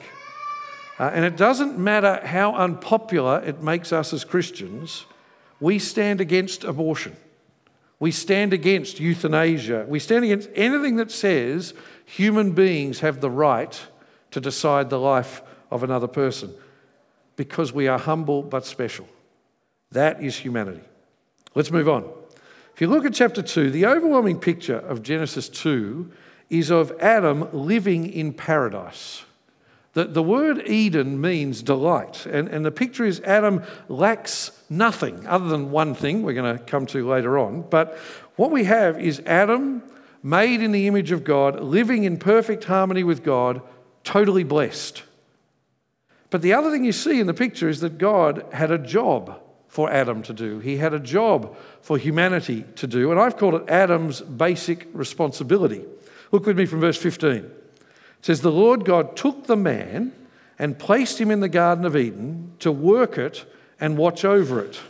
Uh, 0.98 1.10
and 1.12 1.24
it 1.24 1.36
doesn't 1.36 1.78
matter 1.78 2.20
how 2.24 2.54
unpopular 2.54 3.42
it 3.44 3.62
makes 3.62 3.92
us 3.92 4.12
as 4.14 4.24
Christians, 4.24 5.04
we 5.60 5.78
stand 5.78 6.20
against 6.20 6.64
abortion. 6.64 7.16
We 7.98 8.10
stand 8.10 8.52
against 8.52 8.98
euthanasia. 8.98 9.84
We 9.88 9.98
stand 9.98 10.24
against 10.24 10.48
anything 10.54 10.96
that 10.96 11.10
says 11.10 11.74
human 12.04 12.52
beings 12.52 13.00
have 13.00 13.20
the 13.20 13.30
right 13.30 13.78
to 14.36 14.40
decide 14.42 14.90
the 14.90 14.98
life 14.98 15.40
of 15.70 15.82
another 15.82 16.06
person 16.06 16.52
because 17.36 17.72
we 17.72 17.88
are 17.88 17.98
humble 17.98 18.42
but 18.42 18.66
special. 18.66 19.08
That 19.92 20.22
is 20.22 20.36
humanity. 20.36 20.82
Let's 21.54 21.70
move 21.70 21.88
on. 21.88 22.04
If 22.74 22.82
you 22.82 22.86
look 22.88 23.06
at 23.06 23.14
chapter 23.14 23.40
2, 23.40 23.70
the 23.70 23.86
overwhelming 23.86 24.38
picture 24.38 24.76
of 24.76 25.02
Genesis 25.02 25.48
2 25.48 26.12
is 26.50 26.70
of 26.70 26.92
Adam 27.00 27.48
living 27.54 28.12
in 28.12 28.34
paradise. 28.34 29.24
The, 29.94 30.04
the 30.04 30.22
word 30.22 30.68
Eden 30.68 31.18
means 31.18 31.62
delight, 31.62 32.26
and, 32.26 32.46
and 32.46 32.62
the 32.62 32.70
picture 32.70 33.06
is 33.06 33.20
Adam 33.20 33.62
lacks 33.88 34.50
nothing 34.68 35.26
other 35.26 35.48
than 35.48 35.70
one 35.70 35.94
thing 35.94 36.22
we're 36.22 36.34
going 36.34 36.58
to 36.58 36.62
come 36.62 36.84
to 36.88 37.08
later 37.08 37.38
on. 37.38 37.62
But 37.70 37.96
what 38.36 38.50
we 38.50 38.64
have 38.64 39.00
is 39.00 39.22
Adam, 39.24 39.82
made 40.22 40.60
in 40.60 40.72
the 40.72 40.86
image 40.88 41.10
of 41.10 41.24
God, 41.24 41.60
living 41.60 42.04
in 42.04 42.18
perfect 42.18 42.64
harmony 42.64 43.02
with 43.02 43.24
God, 43.24 43.62
totally 44.06 44.44
blessed. 44.44 45.02
But 46.30 46.40
the 46.40 46.54
other 46.54 46.70
thing 46.70 46.84
you 46.84 46.92
see 46.92 47.20
in 47.20 47.26
the 47.26 47.34
picture 47.34 47.68
is 47.68 47.80
that 47.80 47.98
God 47.98 48.46
had 48.52 48.70
a 48.70 48.78
job 48.78 49.40
for 49.68 49.90
Adam 49.90 50.22
to 50.22 50.32
do. 50.32 50.60
He 50.60 50.78
had 50.78 50.94
a 50.94 51.00
job 51.00 51.54
for 51.82 51.98
humanity 51.98 52.64
to 52.76 52.86
do, 52.86 53.10
and 53.10 53.20
I've 53.20 53.36
called 53.36 53.54
it 53.54 53.68
Adam's 53.68 54.22
basic 54.22 54.88
responsibility. 54.92 55.84
Look 56.32 56.46
with 56.46 56.56
me 56.56 56.64
from 56.64 56.80
verse 56.80 56.96
15 56.96 57.50
says, 58.22 58.40
The 58.40 58.50
Lord 58.50 58.84
God 58.84 59.16
took 59.16 59.46
the 59.46 59.56
man 59.56 60.12
and 60.58 60.78
placed 60.78 61.20
him 61.20 61.30
in 61.30 61.40
the 61.40 61.48
Garden 61.48 61.84
of 61.84 61.96
Eden 61.96 62.52
to 62.60 62.72
work 62.72 63.18
it 63.18 63.44
and 63.78 63.96
watch 63.96 64.24
over 64.24 64.60
it. 64.60 64.80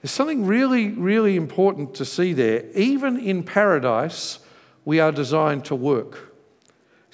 There's 0.00 0.10
something 0.10 0.44
really, 0.44 0.88
really 0.88 1.36
important 1.36 1.94
to 1.96 2.04
see 2.04 2.32
there. 2.32 2.64
Even 2.72 3.18
in 3.18 3.42
paradise, 3.42 4.38
we 4.84 5.00
are 5.00 5.12
designed 5.12 5.64
to 5.66 5.74
work. 5.74 6.33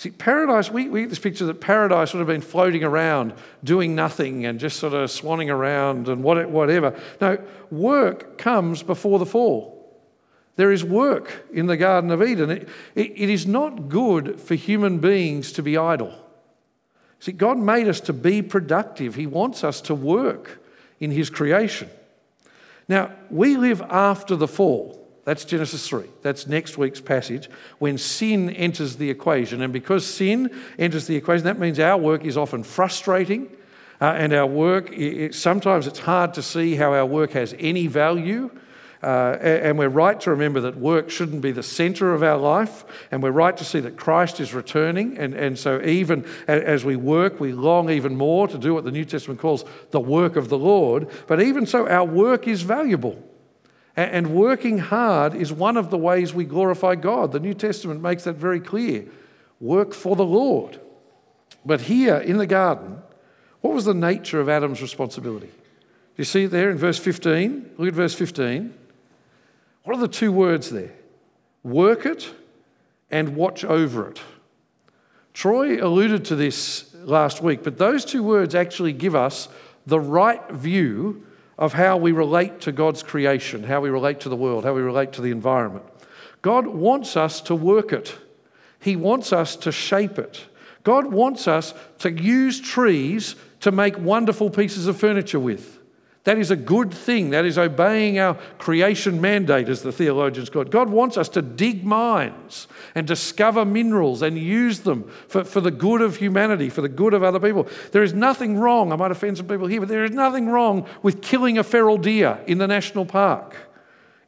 See, 0.00 0.08
paradise, 0.08 0.70
we, 0.70 0.88
we 0.88 1.02
get 1.02 1.10
this 1.10 1.18
picture 1.18 1.44
that 1.44 1.60
paradise 1.60 2.14
would 2.14 2.20
have 2.20 2.26
been 2.26 2.40
floating 2.40 2.82
around, 2.82 3.34
doing 3.62 3.94
nothing 3.94 4.46
and 4.46 4.58
just 4.58 4.78
sort 4.78 4.94
of 4.94 5.10
swanning 5.10 5.52
around 5.52 6.08
and 6.08 6.22
whatever. 6.24 6.98
No, 7.20 7.36
work 7.70 8.38
comes 8.38 8.82
before 8.82 9.18
the 9.18 9.26
fall. 9.26 10.00
There 10.56 10.72
is 10.72 10.82
work 10.82 11.46
in 11.52 11.66
the 11.66 11.76
Garden 11.76 12.10
of 12.10 12.22
Eden. 12.22 12.48
It, 12.48 12.68
it, 12.94 13.12
it 13.14 13.28
is 13.28 13.46
not 13.46 13.90
good 13.90 14.40
for 14.40 14.54
human 14.54 15.00
beings 15.00 15.52
to 15.52 15.62
be 15.62 15.76
idle. 15.76 16.14
See, 17.18 17.32
God 17.32 17.58
made 17.58 17.86
us 17.86 18.00
to 18.00 18.14
be 18.14 18.40
productive, 18.40 19.16
He 19.16 19.26
wants 19.26 19.62
us 19.62 19.82
to 19.82 19.94
work 19.94 20.62
in 20.98 21.10
His 21.10 21.28
creation. 21.28 21.90
Now, 22.88 23.12
we 23.28 23.58
live 23.58 23.82
after 23.82 24.34
the 24.34 24.48
fall. 24.48 24.99
That's 25.24 25.44
Genesis 25.44 25.86
3. 25.86 26.04
That's 26.22 26.46
next 26.46 26.78
week's 26.78 27.00
passage 27.00 27.50
when 27.78 27.98
sin 27.98 28.50
enters 28.50 28.96
the 28.96 29.10
equation. 29.10 29.60
And 29.62 29.72
because 29.72 30.06
sin 30.06 30.50
enters 30.78 31.06
the 31.06 31.16
equation, 31.16 31.44
that 31.44 31.58
means 31.58 31.78
our 31.78 31.98
work 31.98 32.24
is 32.24 32.36
often 32.36 32.62
frustrating. 32.62 33.54
Uh, 34.00 34.14
and 34.16 34.32
our 34.32 34.46
work, 34.46 34.90
it, 34.92 35.34
sometimes 35.34 35.86
it's 35.86 35.98
hard 35.98 36.32
to 36.34 36.42
see 36.42 36.74
how 36.74 36.94
our 36.94 37.04
work 37.04 37.32
has 37.32 37.54
any 37.58 37.86
value. 37.86 38.50
Uh, 39.02 39.36
and 39.40 39.78
we're 39.78 39.88
right 39.88 40.20
to 40.20 40.30
remember 40.30 40.60
that 40.60 40.76
work 40.76 41.08
shouldn't 41.10 41.40
be 41.40 41.52
the 41.52 41.62
center 41.62 42.12
of 42.14 42.22
our 42.22 42.36
life. 42.36 42.84
And 43.10 43.22
we're 43.22 43.30
right 43.30 43.56
to 43.56 43.64
see 43.64 43.80
that 43.80 43.98
Christ 43.98 44.40
is 44.40 44.54
returning. 44.54 45.18
And, 45.18 45.34
and 45.34 45.58
so, 45.58 45.82
even 45.82 46.26
as 46.48 46.84
we 46.84 46.96
work, 46.96 47.40
we 47.40 47.52
long 47.52 47.90
even 47.90 48.16
more 48.16 48.48
to 48.48 48.58
do 48.58 48.74
what 48.74 48.84
the 48.84 48.90
New 48.90 49.04
Testament 49.04 49.40
calls 49.40 49.64
the 49.90 50.00
work 50.00 50.36
of 50.36 50.48
the 50.48 50.58
Lord. 50.58 51.08
But 51.26 51.42
even 51.42 51.66
so, 51.66 51.88
our 51.88 52.04
work 52.04 52.48
is 52.48 52.62
valuable. 52.62 53.22
And 53.96 54.34
working 54.34 54.78
hard 54.78 55.34
is 55.34 55.52
one 55.52 55.76
of 55.76 55.90
the 55.90 55.98
ways 55.98 56.32
we 56.32 56.44
glorify 56.44 56.94
God. 56.94 57.32
The 57.32 57.40
New 57.40 57.54
Testament 57.54 58.00
makes 58.00 58.24
that 58.24 58.34
very 58.36 58.60
clear. 58.60 59.06
Work 59.60 59.92
for 59.92 60.16
the 60.16 60.24
Lord. 60.24 60.80
But 61.64 61.82
here 61.82 62.16
in 62.16 62.38
the 62.38 62.46
garden, 62.46 63.02
what 63.60 63.74
was 63.74 63.84
the 63.84 63.94
nature 63.94 64.40
of 64.40 64.48
Adam's 64.48 64.80
responsibility? 64.80 65.48
Do 65.48 65.52
You 66.16 66.24
see 66.24 66.44
it 66.44 66.48
there 66.48 66.70
in 66.70 66.78
verse 66.78 66.98
15? 66.98 67.72
Look 67.76 67.88
at 67.88 67.94
verse 67.94 68.14
15. 68.14 68.74
What 69.84 69.96
are 69.96 70.00
the 70.00 70.08
two 70.08 70.32
words 70.32 70.70
there? 70.70 70.92
Work 71.62 72.06
it 72.06 72.32
and 73.10 73.36
watch 73.36 73.64
over 73.64 74.08
it. 74.08 74.20
Troy 75.34 75.84
alluded 75.84 76.24
to 76.26 76.36
this 76.36 76.94
last 76.94 77.42
week, 77.42 77.62
but 77.62 77.78
those 77.78 78.04
two 78.04 78.22
words 78.22 78.54
actually 78.54 78.92
give 78.92 79.14
us 79.14 79.48
the 79.86 80.00
right 80.00 80.48
view 80.50 81.26
of 81.60 81.74
how 81.74 81.98
we 81.98 82.10
relate 82.10 82.62
to 82.62 82.72
God's 82.72 83.02
creation, 83.02 83.62
how 83.62 83.82
we 83.82 83.90
relate 83.90 84.18
to 84.20 84.30
the 84.30 84.36
world, 84.36 84.64
how 84.64 84.72
we 84.72 84.80
relate 84.80 85.12
to 85.12 85.20
the 85.20 85.30
environment. 85.30 85.84
God 86.40 86.66
wants 86.66 87.18
us 87.18 87.42
to 87.42 87.54
work 87.54 87.92
it, 87.92 88.16
He 88.80 88.96
wants 88.96 89.32
us 89.32 89.54
to 89.56 89.70
shape 89.70 90.18
it. 90.18 90.46
God 90.82 91.12
wants 91.12 91.46
us 91.46 91.74
to 91.98 92.10
use 92.10 92.58
trees 92.58 93.36
to 93.60 93.70
make 93.70 93.98
wonderful 93.98 94.48
pieces 94.48 94.86
of 94.86 94.96
furniture 94.96 95.38
with. 95.38 95.78
That 96.24 96.36
is 96.36 96.50
a 96.50 96.56
good 96.56 96.92
thing. 96.92 97.30
That 97.30 97.46
is 97.46 97.56
obeying 97.56 98.18
our 98.18 98.34
creation 98.58 99.22
mandate, 99.22 99.70
as 99.70 99.82
the 99.82 99.92
theologians 99.92 100.50
call 100.50 100.62
it. 100.62 100.70
God 100.70 100.90
wants 100.90 101.16
us 101.16 101.30
to 101.30 101.40
dig 101.40 101.82
mines 101.82 102.68
and 102.94 103.06
discover 103.06 103.64
minerals 103.64 104.20
and 104.20 104.36
use 104.36 104.80
them 104.80 105.10
for, 105.28 105.44
for 105.44 105.62
the 105.62 105.70
good 105.70 106.02
of 106.02 106.16
humanity, 106.16 106.68
for 106.68 106.82
the 106.82 106.90
good 106.90 107.14
of 107.14 107.22
other 107.22 107.40
people. 107.40 107.66
There 107.92 108.02
is 108.02 108.12
nothing 108.12 108.58
wrong, 108.58 108.92
I 108.92 108.96
might 108.96 109.10
offend 109.10 109.38
some 109.38 109.48
people 109.48 109.66
here, 109.66 109.80
but 109.80 109.88
there 109.88 110.04
is 110.04 110.10
nothing 110.10 110.48
wrong 110.48 110.86
with 111.02 111.22
killing 111.22 111.56
a 111.56 111.64
feral 111.64 111.96
deer 111.96 112.38
in 112.46 112.58
the 112.58 112.66
national 112.66 113.06
park. 113.06 113.56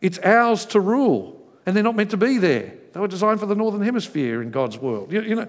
It's 0.00 0.18
ours 0.20 0.64
to 0.66 0.80
rule, 0.80 1.46
and 1.66 1.76
they're 1.76 1.82
not 1.82 1.94
meant 1.94 2.10
to 2.10 2.16
be 2.16 2.38
there. 2.38 2.72
They 2.94 3.00
were 3.00 3.08
designed 3.08 3.40
for 3.40 3.46
the 3.46 3.54
northern 3.54 3.82
hemisphere 3.82 4.40
in 4.40 4.50
God's 4.50 4.78
world. 4.78 5.12
You, 5.12 5.20
you 5.22 5.34
know, 5.34 5.48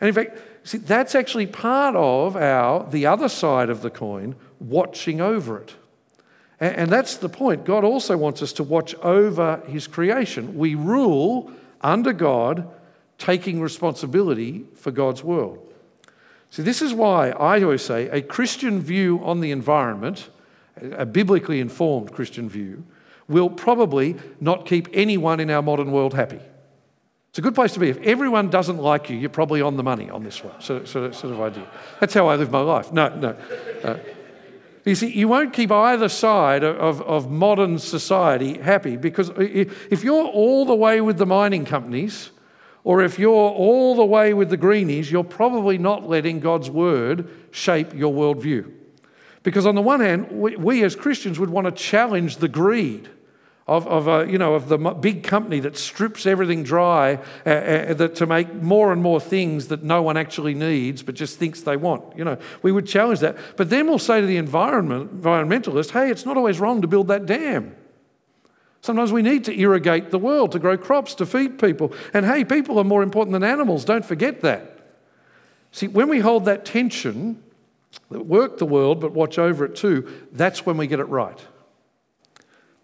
and 0.00 0.08
in 0.08 0.14
fact, 0.14 0.38
see, 0.64 0.78
that's 0.78 1.14
actually 1.14 1.46
part 1.46 1.96
of 1.96 2.36
our 2.36 2.88
the 2.88 3.06
other 3.06 3.28
side 3.28 3.70
of 3.70 3.82
the 3.82 3.90
coin 3.90 4.36
watching 4.60 5.20
over 5.20 5.58
it. 5.58 5.74
And 6.58 6.90
that's 6.90 7.16
the 7.16 7.28
point. 7.28 7.64
God 7.66 7.84
also 7.84 8.16
wants 8.16 8.40
us 8.40 8.52
to 8.54 8.62
watch 8.62 8.94
over 8.96 9.62
His 9.66 9.86
creation. 9.86 10.56
We 10.56 10.74
rule 10.74 11.52
under 11.82 12.14
God, 12.14 12.68
taking 13.18 13.60
responsibility 13.60 14.64
for 14.74 14.90
God's 14.90 15.22
world. 15.22 15.58
See, 16.48 16.62
this 16.62 16.80
is 16.80 16.94
why 16.94 17.30
I 17.30 17.62
always 17.62 17.82
say 17.82 18.08
a 18.08 18.22
Christian 18.22 18.80
view 18.80 19.20
on 19.22 19.40
the 19.40 19.50
environment 19.50 20.30
a 20.80 21.06
biblically 21.06 21.60
informed 21.60 22.12
Christian 22.12 22.48
view, 22.48 22.84
will 23.28 23.50
probably 23.50 24.16
not 24.40 24.66
keep 24.66 24.88
anyone 24.92 25.40
in 25.40 25.50
our 25.50 25.62
modern 25.62 25.90
world 25.90 26.14
happy. 26.14 26.40
It's 27.36 27.38
a 27.40 27.42
good 27.42 27.54
place 27.54 27.74
to 27.74 27.80
be. 27.80 27.90
If 27.90 27.98
everyone 27.98 28.48
doesn't 28.48 28.78
like 28.78 29.10
you, 29.10 29.18
you're 29.18 29.28
probably 29.28 29.60
on 29.60 29.76
the 29.76 29.82
money 29.82 30.08
on 30.08 30.24
this 30.24 30.42
one, 30.42 30.58
sort 30.58 30.80
of, 30.80 30.88
sort 30.88 31.04
of, 31.04 31.14
sort 31.14 31.34
of 31.34 31.40
idea. 31.42 31.66
That's 32.00 32.14
how 32.14 32.28
I 32.28 32.36
live 32.36 32.50
my 32.50 32.62
life. 32.62 32.94
No, 32.94 33.14
no. 33.14 33.36
Uh, 33.84 33.98
you 34.86 34.94
see, 34.94 35.12
you 35.12 35.28
won't 35.28 35.52
keep 35.52 35.70
either 35.70 36.08
side 36.08 36.64
of, 36.64 37.02
of 37.02 37.30
modern 37.30 37.78
society 37.78 38.56
happy 38.56 38.96
because 38.96 39.30
if 39.36 40.02
you're 40.02 40.24
all 40.24 40.64
the 40.64 40.74
way 40.74 41.02
with 41.02 41.18
the 41.18 41.26
mining 41.26 41.66
companies, 41.66 42.30
or 42.84 43.02
if 43.02 43.18
you're 43.18 43.34
all 43.34 43.94
the 43.96 44.06
way 44.06 44.32
with 44.32 44.48
the 44.48 44.56
greenies, 44.56 45.12
you're 45.12 45.22
probably 45.22 45.76
not 45.76 46.08
letting 46.08 46.40
God's 46.40 46.70
word 46.70 47.28
shape 47.50 47.92
your 47.92 48.14
worldview. 48.14 48.72
Because 49.42 49.66
on 49.66 49.74
the 49.74 49.82
one 49.82 50.00
hand, 50.00 50.30
we, 50.30 50.56
we 50.56 50.82
as 50.84 50.96
Christians 50.96 51.38
would 51.38 51.50
want 51.50 51.66
to 51.66 51.70
challenge 51.70 52.38
the 52.38 52.48
greed 52.48 53.10
of, 53.68 53.86
of, 53.88 54.06
a, 54.06 54.30
you 54.30 54.38
know, 54.38 54.54
of 54.54 54.68
the 54.68 54.78
big 54.78 55.24
company 55.24 55.58
that 55.60 55.76
strips 55.76 56.24
everything 56.24 56.62
dry 56.62 57.18
uh, 57.44 57.48
uh, 57.48 57.94
that 57.94 58.14
to 58.16 58.26
make 58.26 58.54
more 58.54 58.92
and 58.92 59.02
more 59.02 59.20
things 59.20 59.68
that 59.68 59.82
no 59.82 60.02
one 60.02 60.16
actually 60.16 60.54
needs 60.54 61.02
but 61.02 61.16
just 61.16 61.38
thinks 61.38 61.62
they 61.62 61.76
want. 61.76 62.16
You 62.16 62.24
know, 62.24 62.38
we 62.62 62.70
would 62.70 62.86
challenge 62.86 63.20
that. 63.20 63.36
But 63.56 63.68
then 63.70 63.88
we'll 63.88 63.98
say 63.98 64.20
to 64.20 64.26
the 64.26 64.36
environment, 64.36 65.20
environmentalist, 65.20 65.90
hey, 65.90 66.10
it's 66.10 66.24
not 66.24 66.36
always 66.36 66.60
wrong 66.60 66.80
to 66.82 66.88
build 66.88 67.08
that 67.08 67.26
dam. 67.26 67.74
Sometimes 68.82 69.10
we 69.10 69.22
need 69.22 69.44
to 69.46 69.58
irrigate 69.58 70.12
the 70.12 70.18
world, 70.18 70.52
to 70.52 70.60
grow 70.60 70.78
crops, 70.78 71.16
to 71.16 71.26
feed 71.26 71.58
people. 71.58 71.92
And 72.14 72.24
hey, 72.24 72.44
people 72.44 72.78
are 72.78 72.84
more 72.84 73.02
important 73.02 73.32
than 73.32 73.42
animals. 73.42 73.84
Don't 73.84 74.04
forget 74.04 74.42
that. 74.42 74.78
See, 75.72 75.88
when 75.88 76.08
we 76.08 76.20
hold 76.20 76.44
that 76.44 76.64
tension, 76.64 77.42
work 78.10 78.58
the 78.58 78.66
world 78.66 79.00
but 79.00 79.10
watch 79.10 79.40
over 79.40 79.64
it 79.64 79.74
too, 79.74 80.08
that's 80.30 80.64
when 80.64 80.76
we 80.76 80.86
get 80.86 81.00
it 81.00 81.08
right. 81.08 81.38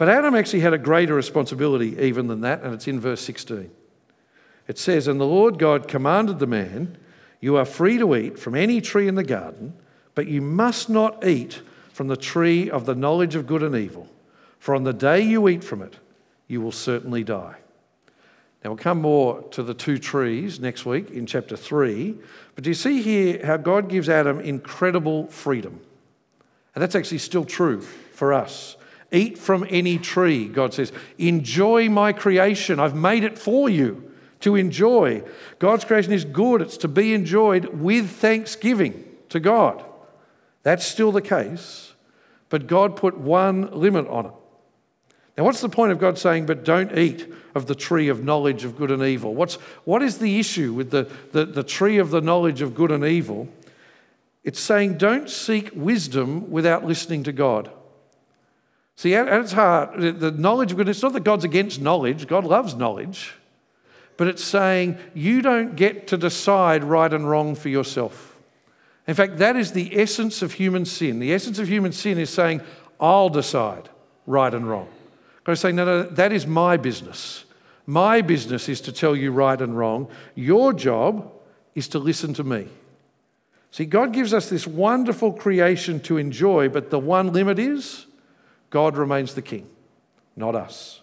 But 0.02 0.09
Adam 0.09 0.35
actually 0.35 0.59
had 0.59 0.73
a 0.73 0.78
greater 0.78 1.14
responsibility 1.14 1.97
even 1.97 2.26
than 2.26 2.40
that, 2.40 2.64
and 2.64 2.75
it's 2.75 2.88
in 2.88 2.99
verse 2.99 3.21
16. 3.21 3.71
It 4.66 4.76
says, 4.76 5.06
And 5.06 5.21
the 5.21 5.25
Lord 5.25 5.61
God 5.61 5.87
commanded 5.87 6.40
the 6.40 6.47
man, 6.49 6.99
You 7.38 7.54
are 7.54 7.64
free 7.64 7.99
to 7.99 8.16
eat 8.16 8.37
from 8.37 8.56
any 8.56 8.80
tree 8.80 9.06
in 9.06 9.14
the 9.14 9.23
garden, 9.23 9.75
but 10.16 10.26
you 10.26 10.42
must 10.42 10.90
not 10.90 11.25
eat 11.25 11.62
from 11.92 12.09
the 12.09 12.16
tree 12.16 12.68
of 12.68 12.85
the 12.85 12.97
knowledge 12.97 13.37
of 13.37 13.47
good 13.47 13.62
and 13.62 13.76
evil, 13.76 14.09
for 14.59 14.75
on 14.75 14.82
the 14.82 14.92
day 14.92 15.21
you 15.21 15.49
eat 15.49 15.62
from 15.62 15.80
it, 15.80 15.94
you 16.49 16.61
will 16.61 16.73
certainly 16.73 17.23
die. 17.23 17.59
Now, 18.64 18.71
we'll 18.71 18.78
come 18.78 19.00
more 19.00 19.42
to 19.50 19.62
the 19.62 19.73
two 19.73 19.99
trees 19.99 20.59
next 20.59 20.85
week 20.85 21.12
in 21.12 21.26
chapter 21.26 21.56
3. 21.56 22.16
But 22.56 22.64
do 22.64 22.71
you 22.71 22.75
see 22.75 23.02
here 23.02 23.47
how 23.47 23.56
God 23.56 23.88
gives 23.88 24.09
Adam 24.09 24.40
incredible 24.40 25.28
freedom? 25.28 25.80
And 26.75 26.82
that's 26.82 26.97
actually 26.97 27.18
still 27.18 27.44
true 27.44 27.82
for 27.82 28.32
us. 28.32 28.76
Eat 29.12 29.38
from 29.38 29.66
any 29.69 29.99
tree, 29.99 30.49
God 30.49 30.75
says. 30.75 30.90
Enjoy 31.19 31.88
my 31.88 32.12
creation. 32.12 32.81
I've 32.81 32.97
made 32.97 33.25
it 33.25 33.38
for 33.38 33.69
you 33.69 34.11
to 34.40 34.57
enjoy. 34.57 35.23
God's 35.59 35.85
creation 35.85 36.12
is 36.12 36.25
good, 36.25 36.62
it's 36.62 36.76
to 36.78 36.88
be 36.88 37.14
enjoyed 37.14 37.66
with 37.66 38.11
thanksgiving 38.11 39.04
to 39.28 39.38
God. 39.38 39.85
That's 40.62 40.85
still 40.85 41.12
the 41.12 41.23
case, 41.23 41.95
but 42.49 42.66
God 42.66 42.97
put 42.97 43.19
one 43.19 43.71
limit 43.73 44.07
on 44.09 44.26
it. 44.26 44.33
Now, 45.37 45.45
what's 45.45 45.61
the 45.61 45.69
point 45.69 45.92
of 45.92 45.99
God 45.99 46.19
saying, 46.19 46.47
but 46.47 46.64
don't 46.64 46.97
eat 46.97 47.33
of 47.54 47.66
the 47.66 47.75
tree 47.75 48.09
of 48.09 48.23
knowledge 48.23 48.64
of 48.64 48.76
good 48.76 48.90
and 48.90 49.02
evil? 49.02 49.35
What's, 49.35 49.54
what 49.85 50.02
is 50.02 50.19
the 50.19 50.38
issue 50.38 50.73
with 50.73 50.90
the, 50.90 51.11
the, 51.33 51.47
the 51.47 51.62
tree 51.62 51.99
of 51.99 52.11
the 52.11 52.21
knowledge 52.21 52.61
of 52.61 52.75
good 52.75 52.90
and 52.90 53.04
evil? 53.04 53.49
It's 54.45 54.61
saying, 54.61 54.99
don't 54.99 55.31
seek 55.31 55.71
wisdom 55.75 56.50
without 56.50 56.85
listening 56.85 57.23
to 57.25 57.33
God. 57.33 57.71
See, 58.96 59.14
at, 59.14 59.28
its 59.28 59.52
heart, 59.52 59.99
the 59.99 60.30
knowledge 60.30 60.72
of 60.72 60.76
good, 60.76 60.88
it's 60.88 61.02
not 61.02 61.12
that 61.14 61.25
God's 61.25 61.44
against 61.44 61.80
knowledge, 61.80 62.26
God 62.26 62.44
loves 62.44 62.75
knowledge, 62.75 63.34
but 64.16 64.28
it's 64.28 64.44
saying 64.44 64.99
you 65.14 65.42
don't 65.42 65.75
get 65.76 66.06
to 66.08 66.17
decide 66.17 66.84
right 66.84 67.12
and 67.12 67.28
wrong 67.28 67.54
for 67.54 67.69
yourself. 67.69 68.36
In 69.06 69.14
fact, 69.14 69.38
that 69.38 69.56
is 69.56 69.73
the 69.73 69.99
essence 69.99 70.43
of 70.43 70.52
human 70.52 70.84
sin. 70.84 71.19
The 71.19 71.32
essence 71.32 71.58
of 71.58 71.69
human 71.69 71.93
sin 71.93 72.19
is 72.19 72.30
saying, 72.30 72.60
I'll 73.00 73.30
decide 73.30 73.88
right 74.26 74.52
and 74.52 74.69
wrong. 74.69 74.88
God 75.45 75.52
is 75.52 75.60
saying, 75.60 75.76
no, 75.76 75.84
no, 75.84 76.02
that 76.04 76.32
is 76.32 76.47
my 76.47 76.76
business. 76.76 77.45
My 77.84 78.21
business 78.21 78.69
is 78.69 78.80
to 78.82 78.93
tell 78.93 79.17
you 79.17 79.32
right 79.32 79.60
and 79.60 79.76
wrong. 79.76 80.08
Your 80.36 80.73
job 80.73 81.32
is 81.75 81.88
to 81.88 81.99
listen 81.99 82.32
to 82.34 82.45
me. 82.45 82.69
See, 83.73 83.86
God 83.86 84.12
gives 84.12 84.32
us 84.32 84.49
this 84.49 84.67
wonderful 84.67 85.32
creation 85.32 85.99
to 86.00 86.19
enjoy, 86.19 86.69
but 86.69 86.90
the 86.90 86.99
one 86.99 87.32
limit 87.32 87.58
is 87.58 88.06
God 88.73 88.97
remains 88.97 89.35
the 89.35 89.43
king, 89.43 89.69
not 90.35 90.56
us. 90.56 91.02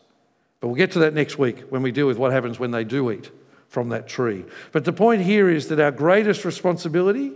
But 0.59 0.67
we'll 0.67 0.75
get 0.75 0.91
to 0.93 0.99
that 0.99 1.13
next 1.13 1.37
week 1.37 1.59
when 1.69 1.83
we 1.83 1.91
deal 1.91 2.07
with 2.07 2.17
what 2.17 2.31
happens 2.31 2.59
when 2.59 2.71
they 2.71 2.83
do 2.83 3.11
eat 3.11 3.29
from 3.67 3.89
that 3.89 4.07
tree. 4.07 4.43
But 4.71 4.85
the 4.85 4.91
point 4.91 5.21
here 5.21 5.47
is 5.47 5.67
that 5.67 5.79
our 5.79 5.91
greatest 5.91 6.43
responsibility 6.43 7.31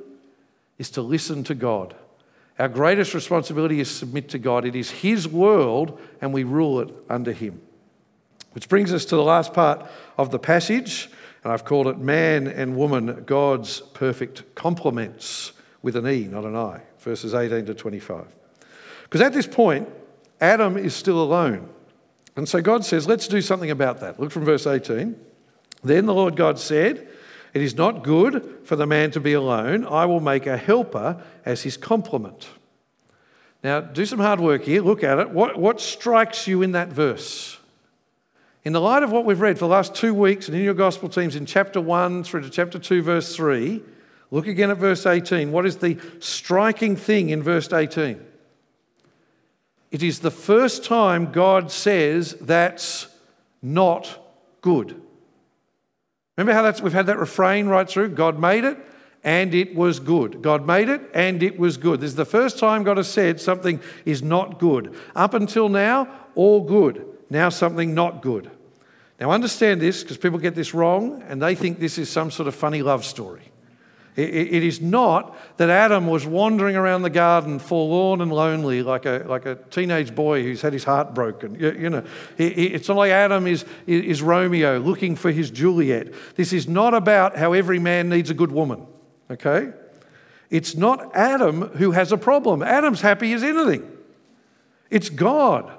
is 0.79 0.89
to 0.89 1.03
listen 1.03 1.43
to 1.45 1.53
God. 1.53 1.95
Our 2.57 2.67
greatest 2.67 3.13
responsibility 3.13 3.79
is 3.79 3.91
submit 3.91 4.29
to 4.29 4.39
God. 4.39 4.65
It 4.65 4.75
is 4.75 4.89
His 4.89 5.27
world 5.27 6.01
and 6.19 6.33
we 6.33 6.43
rule 6.43 6.79
it 6.79 6.89
under 7.07 7.31
Him. 7.31 7.61
Which 8.53 8.67
brings 8.67 8.91
us 8.91 9.05
to 9.05 9.15
the 9.15 9.23
last 9.23 9.53
part 9.53 9.85
of 10.17 10.31
the 10.31 10.39
passage, 10.39 11.11
and 11.43 11.53
I've 11.53 11.63
called 11.63 11.87
it 11.87 11.99
Man 11.99 12.47
and 12.47 12.75
Woman, 12.75 13.23
God's 13.27 13.81
Perfect 13.81 14.55
Complements, 14.55 15.51
with 15.83 15.95
an 15.95 16.07
E, 16.07 16.25
not 16.25 16.43
an 16.43 16.55
I, 16.55 16.81
verses 16.97 17.35
18 17.35 17.67
to 17.67 17.75
25. 17.75 18.25
Because 19.03 19.21
at 19.21 19.33
this 19.33 19.45
point, 19.45 19.87
Adam 20.43 20.75
is 20.75 20.93
still 20.93 21.23
alone. 21.23 21.69
And 22.35 22.49
so 22.49 22.61
God 22.61 22.83
says, 22.83 23.07
let's 23.07 23.29
do 23.29 23.41
something 23.41 23.71
about 23.71 24.01
that. 24.01 24.19
Look 24.19 24.29
from 24.29 24.43
verse 24.43 24.67
18. 24.67 25.15
Then 25.85 26.05
the 26.05 26.13
Lord 26.13 26.35
God 26.35 26.59
said, 26.59 27.07
It 27.53 27.61
is 27.61 27.75
not 27.75 28.03
good 28.03 28.59
for 28.65 28.75
the 28.75 28.85
man 28.85 29.11
to 29.11 29.21
be 29.21 29.31
alone. 29.31 29.85
I 29.85 30.05
will 30.05 30.19
make 30.19 30.45
a 30.45 30.57
helper 30.57 31.23
as 31.45 31.63
his 31.63 31.77
complement. 31.77 32.49
Now, 33.63 33.79
do 33.79 34.05
some 34.05 34.19
hard 34.19 34.41
work 34.41 34.63
here. 34.63 34.81
Look 34.81 35.01
at 35.01 35.17
it. 35.17 35.29
What, 35.29 35.57
what 35.57 35.79
strikes 35.79 36.45
you 36.45 36.61
in 36.61 36.73
that 36.73 36.89
verse? 36.89 37.57
In 38.65 38.73
the 38.73 38.81
light 38.81 39.03
of 39.03 39.13
what 39.13 39.23
we've 39.23 39.39
read 39.39 39.57
for 39.57 39.65
the 39.65 39.73
last 39.73 39.95
two 39.95 40.13
weeks 40.13 40.49
and 40.49 40.57
in 40.57 40.63
your 40.63 40.73
gospel 40.73 41.07
teams 41.07 41.37
in 41.37 41.45
chapter 41.45 41.79
1 41.79 42.25
through 42.25 42.41
to 42.41 42.49
chapter 42.49 42.79
2, 42.79 43.01
verse 43.01 43.33
3, 43.33 43.81
look 44.29 44.47
again 44.47 44.71
at 44.71 44.77
verse 44.77 45.05
18. 45.05 45.53
What 45.53 45.65
is 45.65 45.77
the 45.77 45.97
striking 46.19 46.97
thing 46.97 47.29
in 47.29 47.41
verse 47.41 47.71
18? 47.71 48.32
It 49.93 50.01
is 50.01 50.21
the 50.21 50.31
first 50.31 50.83
time 50.83 51.31
God 51.31 51.71
says 51.71 52.33
that's 52.41 53.07
not 53.61 54.19
good. 54.61 54.99
Remember 56.35 56.51
how 56.51 56.63
that's, 56.63 56.81
we've 56.81 56.91
had 56.91 57.05
that 57.05 57.19
refrain 57.19 57.67
right 57.67 57.87
through? 57.87 58.09
God 58.09 58.39
made 58.39 58.63
it 58.63 58.75
and 59.23 59.53
it 59.53 59.75
was 59.75 59.99
good. 59.99 60.41
God 60.41 60.65
made 60.65 60.89
it 60.89 61.01
and 61.13 61.43
it 61.43 61.59
was 61.59 61.77
good. 61.77 62.01
This 62.01 62.09
is 62.09 62.15
the 62.15 62.25
first 62.25 62.57
time 62.57 62.83
God 62.83 62.97
has 62.97 63.07
said 63.07 63.39
something 63.39 63.79
is 64.03 64.23
not 64.23 64.57
good. 64.57 64.95
Up 65.15 65.35
until 65.35 65.69
now, 65.69 66.09
all 66.33 66.61
good. 66.61 67.05
Now, 67.29 67.49
something 67.49 67.93
not 67.93 68.23
good. 68.23 68.49
Now, 69.19 69.29
understand 69.29 69.79
this 69.79 70.01
because 70.01 70.17
people 70.17 70.39
get 70.39 70.55
this 70.55 70.73
wrong 70.73 71.21
and 71.27 71.39
they 71.39 71.53
think 71.53 71.79
this 71.79 71.99
is 71.99 72.09
some 72.09 72.31
sort 72.31 72.47
of 72.47 72.55
funny 72.55 72.81
love 72.81 73.05
story. 73.05 73.52
It 74.15 74.63
is 74.63 74.79
not 74.79 75.35
that 75.57 75.71
Adam 75.71 76.05
was 76.05 76.23
wandering 76.23 76.75
around 76.75 77.01
the 77.01 77.09
garden 77.09 77.57
forlorn 77.57 78.21
and 78.21 78.31
lonely 78.31 78.83
like 78.83 79.07
a, 79.07 79.25
like 79.27 79.47
a 79.47 79.55
teenage 79.55 80.13
boy 80.13 80.43
who's 80.43 80.61
had 80.61 80.71
his 80.71 80.83
heart 80.83 81.15
broken. 81.15 81.55
You, 81.55 81.89
know, 81.89 82.03
it's 82.37 82.87
not 82.87 82.97
like 82.97 83.11
Adam 83.11 83.47
is, 83.47 83.65
is 83.87 84.21
Romeo 84.21 84.77
looking 84.77 85.15
for 85.15 85.31
his 85.31 85.49
Juliet. 85.49 86.13
This 86.35 86.53
is 86.53 86.67
not 86.67 86.93
about 86.93 87.35
how 87.37 87.53
every 87.53 87.79
man 87.79 88.09
needs 88.09 88.29
a 88.29 88.35
good 88.35 88.51
woman, 88.51 88.85
okay? 89.31 89.73
It's 90.51 90.75
not 90.75 91.15
Adam 91.15 91.69
who 91.69 91.89
has 91.91 92.11
a 92.11 92.17
problem. 92.17 92.61
Adam's 92.61 93.01
happy 93.01 93.33
as 93.33 93.41
anything. 93.41 93.89
It's 94.91 95.09
God 95.09 95.71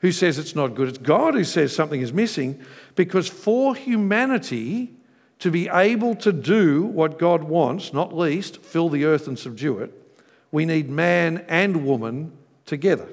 who 0.00 0.10
says 0.10 0.38
it's 0.38 0.56
not 0.56 0.74
good. 0.74 0.88
It's 0.88 0.98
God 0.98 1.34
who 1.34 1.44
says 1.44 1.72
something 1.72 2.00
is 2.00 2.12
missing 2.12 2.60
because 2.96 3.28
for 3.28 3.76
humanity, 3.76 4.95
to 5.38 5.50
be 5.50 5.68
able 5.68 6.14
to 6.16 6.32
do 6.32 6.82
what 6.82 7.18
God 7.18 7.44
wants, 7.44 7.92
not 7.92 8.16
least 8.16 8.62
fill 8.62 8.88
the 8.88 9.04
earth 9.04 9.28
and 9.28 9.38
subdue 9.38 9.78
it, 9.78 9.92
we 10.50 10.64
need 10.64 10.88
man 10.88 11.44
and 11.48 11.84
woman 11.84 12.32
together. 12.64 13.08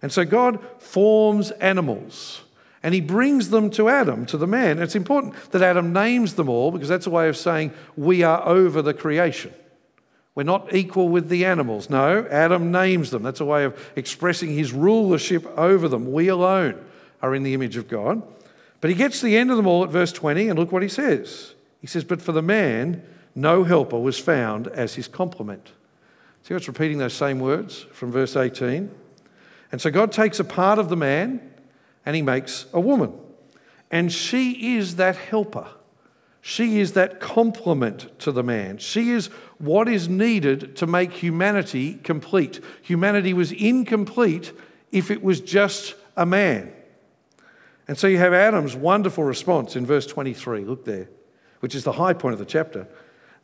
And 0.00 0.12
so 0.12 0.24
God 0.24 0.58
forms 0.78 1.52
animals 1.52 2.42
and 2.82 2.94
he 2.94 3.00
brings 3.00 3.50
them 3.50 3.70
to 3.70 3.88
Adam, 3.88 4.26
to 4.26 4.36
the 4.36 4.46
man. 4.46 4.80
It's 4.80 4.96
important 4.96 5.34
that 5.52 5.62
Adam 5.62 5.92
names 5.92 6.34
them 6.34 6.48
all 6.48 6.72
because 6.72 6.88
that's 6.88 7.06
a 7.06 7.10
way 7.10 7.28
of 7.28 7.36
saying 7.36 7.72
we 7.96 8.24
are 8.24 8.44
over 8.46 8.82
the 8.82 8.94
creation. 8.94 9.54
We're 10.34 10.42
not 10.44 10.74
equal 10.74 11.08
with 11.08 11.28
the 11.28 11.44
animals. 11.44 11.90
No, 11.90 12.26
Adam 12.30 12.72
names 12.72 13.10
them. 13.10 13.22
That's 13.22 13.40
a 13.40 13.44
way 13.44 13.64
of 13.64 13.92
expressing 13.94 14.54
his 14.54 14.72
rulership 14.72 15.46
over 15.58 15.88
them. 15.88 16.10
We 16.10 16.28
alone 16.28 16.84
are 17.20 17.34
in 17.34 17.42
the 17.42 17.54
image 17.54 17.76
of 17.76 17.86
God. 17.86 18.22
But 18.82 18.90
he 18.90 18.96
gets 18.96 19.20
to 19.20 19.26
the 19.26 19.36
end 19.36 19.52
of 19.52 19.56
them 19.56 19.68
all 19.68 19.84
at 19.84 19.90
verse 19.90 20.12
20, 20.12 20.48
and 20.48 20.58
look 20.58 20.72
what 20.72 20.82
he 20.82 20.88
says. 20.88 21.54
He 21.80 21.86
says, 21.86 22.02
But 22.02 22.20
for 22.20 22.32
the 22.32 22.42
man, 22.42 23.02
no 23.32 23.62
helper 23.62 23.98
was 23.98 24.18
found 24.18 24.66
as 24.66 24.96
his 24.96 25.06
complement. 25.06 25.70
See 26.42 26.52
what's 26.52 26.66
repeating 26.66 26.98
those 26.98 27.14
same 27.14 27.38
words 27.38 27.86
from 27.92 28.10
verse 28.10 28.34
18? 28.36 28.90
And 29.70 29.80
so 29.80 29.88
God 29.88 30.10
takes 30.10 30.40
a 30.40 30.44
part 30.44 30.80
of 30.80 30.88
the 30.88 30.96
man 30.96 31.40
and 32.04 32.16
he 32.16 32.22
makes 32.22 32.66
a 32.72 32.80
woman. 32.80 33.14
And 33.88 34.12
she 34.12 34.76
is 34.76 34.96
that 34.96 35.14
helper. 35.14 35.68
She 36.40 36.80
is 36.80 36.94
that 36.94 37.20
complement 37.20 38.18
to 38.18 38.32
the 38.32 38.42
man. 38.42 38.78
She 38.78 39.10
is 39.10 39.28
what 39.58 39.88
is 39.88 40.08
needed 40.08 40.74
to 40.78 40.88
make 40.88 41.12
humanity 41.12 41.94
complete. 42.02 42.58
Humanity 42.82 43.32
was 43.32 43.52
incomplete 43.52 44.52
if 44.90 45.08
it 45.12 45.22
was 45.22 45.40
just 45.40 45.94
a 46.16 46.26
man. 46.26 46.72
And 47.92 47.98
so 47.98 48.06
you 48.06 48.16
have 48.16 48.32
Adam's 48.32 48.74
wonderful 48.74 49.22
response 49.22 49.76
in 49.76 49.84
verse 49.84 50.06
23. 50.06 50.64
Look 50.64 50.86
there, 50.86 51.10
which 51.60 51.74
is 51.74 51.84
the 51.84 51.92
high 51.92 52.14
point 52.14 52.32
of 52.32 52.38
the 52.38 52.46
chapter. 52.46 52.88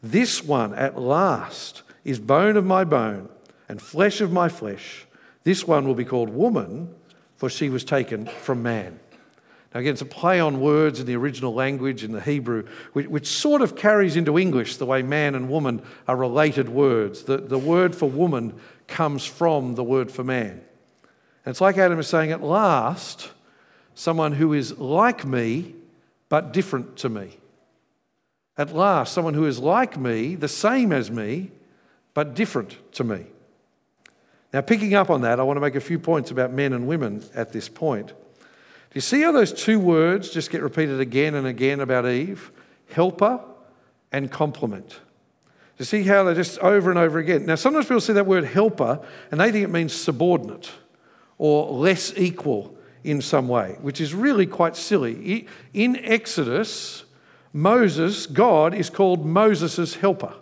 This 0.02 0.42
one 0.42 0.72
at 0.72 0.98
last 0.98 1.82
is 2.02 2.18
bone 2.18 2.56
of 2.56 2.64
my 2.64 2.84
bone 2.84 3.28
and 3.68 3.78
flesh 3.78 4.22
of 4.22 4.32
my 4.32 4.48
flesh. 4.48 5.06
This 5.44 5.66
one 5.66 5.86
will 5.86 5.94
be 5.94 6.06
called 6.06 6.30
woman, 6.30 6.94
for 7.36 7.50
she 7.50 7.68
was 7.68 7.84
taken 7.84 8.24
from 8.24 8.62
man. 8.62 8.98
Now, 9.74 9.80
again, 9.80 9.92
it's 9.92 10.00
a 10.00 10.06
play 10.06 10.40
on 10.40 10.62
words 10.62 10.98
in 10.98 11.04
the 11.04 11.16
original 11.16 11.52
language 11.52 12.02
in 12.02 12.12
the 12.12 12.22
Hebrew, 12.22 12.66
which, 12.94 13.06
which, 13.06 13.28
sort 13.28 13.60
of 13.60 13.76
carries 13.76 14.16
into 14.16 14.38
English 14.38 14.78
the 14.78 14.86
way 14.86 15.02
man 15.02 15.34
and 15.34 15.50
woman 15.50 15.82
are 16.06 16.16
related 16.16 16.70
words. 16.70 17.24
The, 17.24 17.36
the 17.36 17.58
word 17.58 17.94
for 17.94 18.08
woman 18.08 18.58
comes 18.86 19.26
from 19.26 19.74
the 19.74 19.84
word 19.84 20.10
for 20.10 20.24
man. 20.24 20.52
And 21.44 21.52
it's 21.52 21.60
like 21.60 21.76
Adam 21.76 21.98
is 21.98 22.06
saying, 22.06 22.32
at 22.32 22.42
last, 22.42 23.32
someone 23.98 24.30
who 24.30 24.52
is 24.52 24.78
like 24.78 25.26
me, 25.26 25.74
but 26.28 26.52
different 26.52 26.96
to 26.96 27.08
me. 27.08 27.36
At 28.56 28.72
last, 28.72 29.12
someone 29.12 29.34
who 29.34 29.44
is 29.44 29.58
like 29.58 29.98
me, 29.98 30.36
the 30.36 30.46
same 30.46 30.92
as 30.92 31.10
me, 31.10 31.50
but 32.14 32.34
different 32.34 32.76
to 32.92 33.02
me. 33.02 33.26
Now, 34.52 34.60
picking 34.60 34.94
up 34.94 35.10
on 35.10 35.22
that, 35.22 35.40
I 35.40 35.42
want 35.42 35.56
to 35.56 35.60
make 35.60 35.74
a 35.74 35.80
few 35.80 35.98
points 35.98 36.30
about 36.30 36.52
men 36.52 36.72
and 36.72 36.86
women 36.86 37.24
at 37.34 37.52
this 37.52 37.68
point. 37.68 38.06
Do 38.06 38.14
you 38.94 39.00
see 39.00 39.20
how 39.22 39.32
those 39.32 39.52
two 39.52 39.80
words 39.80 40.30
just 40.30 40.50
get 40.50 40.62
repeated 40.62 41.00
again 41.00 41.34
and 41.34 41.46
again 41.46 41.80
about 41.80 42.06
Eve? 42.06 42.52
Helper 42.92 43.40
and 44.12 44.30
complement. 44.30 44.90
Do 44.90 44.96
you 45.78 45.84
see 45.84 46.04
how 46.04 46.22
they're 46.22 46.36
just 46.36 46.60
over 46.60 46.88
and 46.90 47.00
over 47.00 47.18
again? 47.18 47.46
Now, 47.46 47.56
sometimes 47.56 47.86
people 47.86 48.00
see 48.00 48.12
that 48.12 48.26
word 48.26 48.44
helper 48.44 49.04
and 49.32 49.40
they 49.40 49.50
think 49.50 49.64
it 49.64 49.70
means 49.70 49.92
subordinate 49.92 50.70
or 51.36 51.72
less 51.72 52.16
equal 52.16 52.77
in 53.04 53.20
some 53.20 53.48
way, 53.48 53.76
which 53.80 54.00
is 54.00 54.14
really 54.14 54.46
quite 54.46 54.76
silly. 54.76 55.46
In 55.72 55.96
Exodus, 55.96 57.04
Moses, 57.52 58.26
God, 58.26 58.74
is 58.74 58.90
called 58.90 59.24
Moses' 59.24 59.94
helper. 59.96 60.34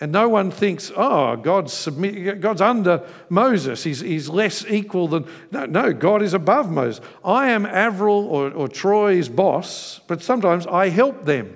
And 0.00 0.10
no 0.10 0.28
one 0.28 0.50
thinks, 0.50 0.90
oh, 0.96 1.36
God's, 1.36 1.72
submit, 1.72 2.40
God's 2.40 2.60
under 2.60 3.06
Moses. 3.28 3.84
He's, 3.84 4.00
he's 4.00 4.28
less 4.28 4.66
equal 4.66 5.06
than. 5.06 5.26
No, 5.52 5.66
no, 5.66 5.92
God 5.92 6.20
is 6.20 6.34
above 6.34 6.70
Moses. 6.70 7.04
I 7.24 7.50
am 7.50 7.64
Avril 7.64 8.26
or, 8.26 8.50
or 8.50 8.68
Troy's 8.68 9.28
boss, 9.28 10.00
but 10.08 10.20
sometimes 10.20 10.66
I 10.66 10.88
help 10.88 11.24
them 11.24 11.54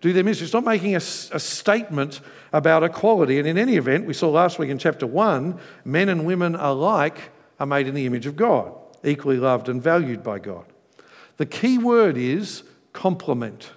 do 0.00 0.12
their 0.12 0.24
ministry. 0.24 0.46
It's 0.46 0.54
not 0.54 0.64
making 0.64 0.94
a, 0.94 0.98
a 0.98 1.00
statement 1.00 2.20
about 2.52 2.84
equality. 2.84 3.38
And 3.38 3.46
in 3.46 3.58
any 3.58 3.76
event, 3.76 4.06
we 4.06 4.14
saw 4.14 4.30
last 4.30 4.58
week 4.58 4.70
in 4.70 4.78
chapter 4.78 5.06
1 5.06 5.58
men 5.84 6.08
and 6.08 6.24
women 6.24 6.54
alike 6.54 7.18
are 7.60 7.66
made 7.66 7.86
in 7.86 7.94
the 7.94 8.06
image 8.06 8.26
of 8.26 8.36
God, 8.36 8.74
equally 9.04 9.36
loved 9.36 9.68
and 9.68 9.82
valued 9.82 10.22
by 10.22 10.38
God. 10.38 10.64
The 11.36 11.46
key 11.46 11.78
word 11.78 12.16
is 12.16 12.62
complement. 12.92 13.70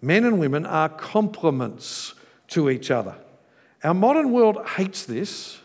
Men 0.00 0.24
and 0.24 0.38
women 0.38 0.66
are 0.66 0.88
complements 0.88 2.14
to 2.48 2.70
each 2.70 2.90
other. 2.90 3.16
Our 3.82 3.94
modern 3.94 4.32
world 4.32 4.58
hates 4.76 5.04
this, 5.04 5.58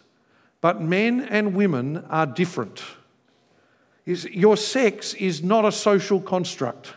but 0.62 0.82
men 0.82 1.22
and 1.22 1.56
women 1.56 2.06
are 2.10 2.26
different. 2.26 2.84
Your 4.06 4.58
sex 4.58 5.14
is 5.14 5.42
not 5.44 5.66
a 5.66 5.72
social 5.72 6.20
construct. 6.20 6.94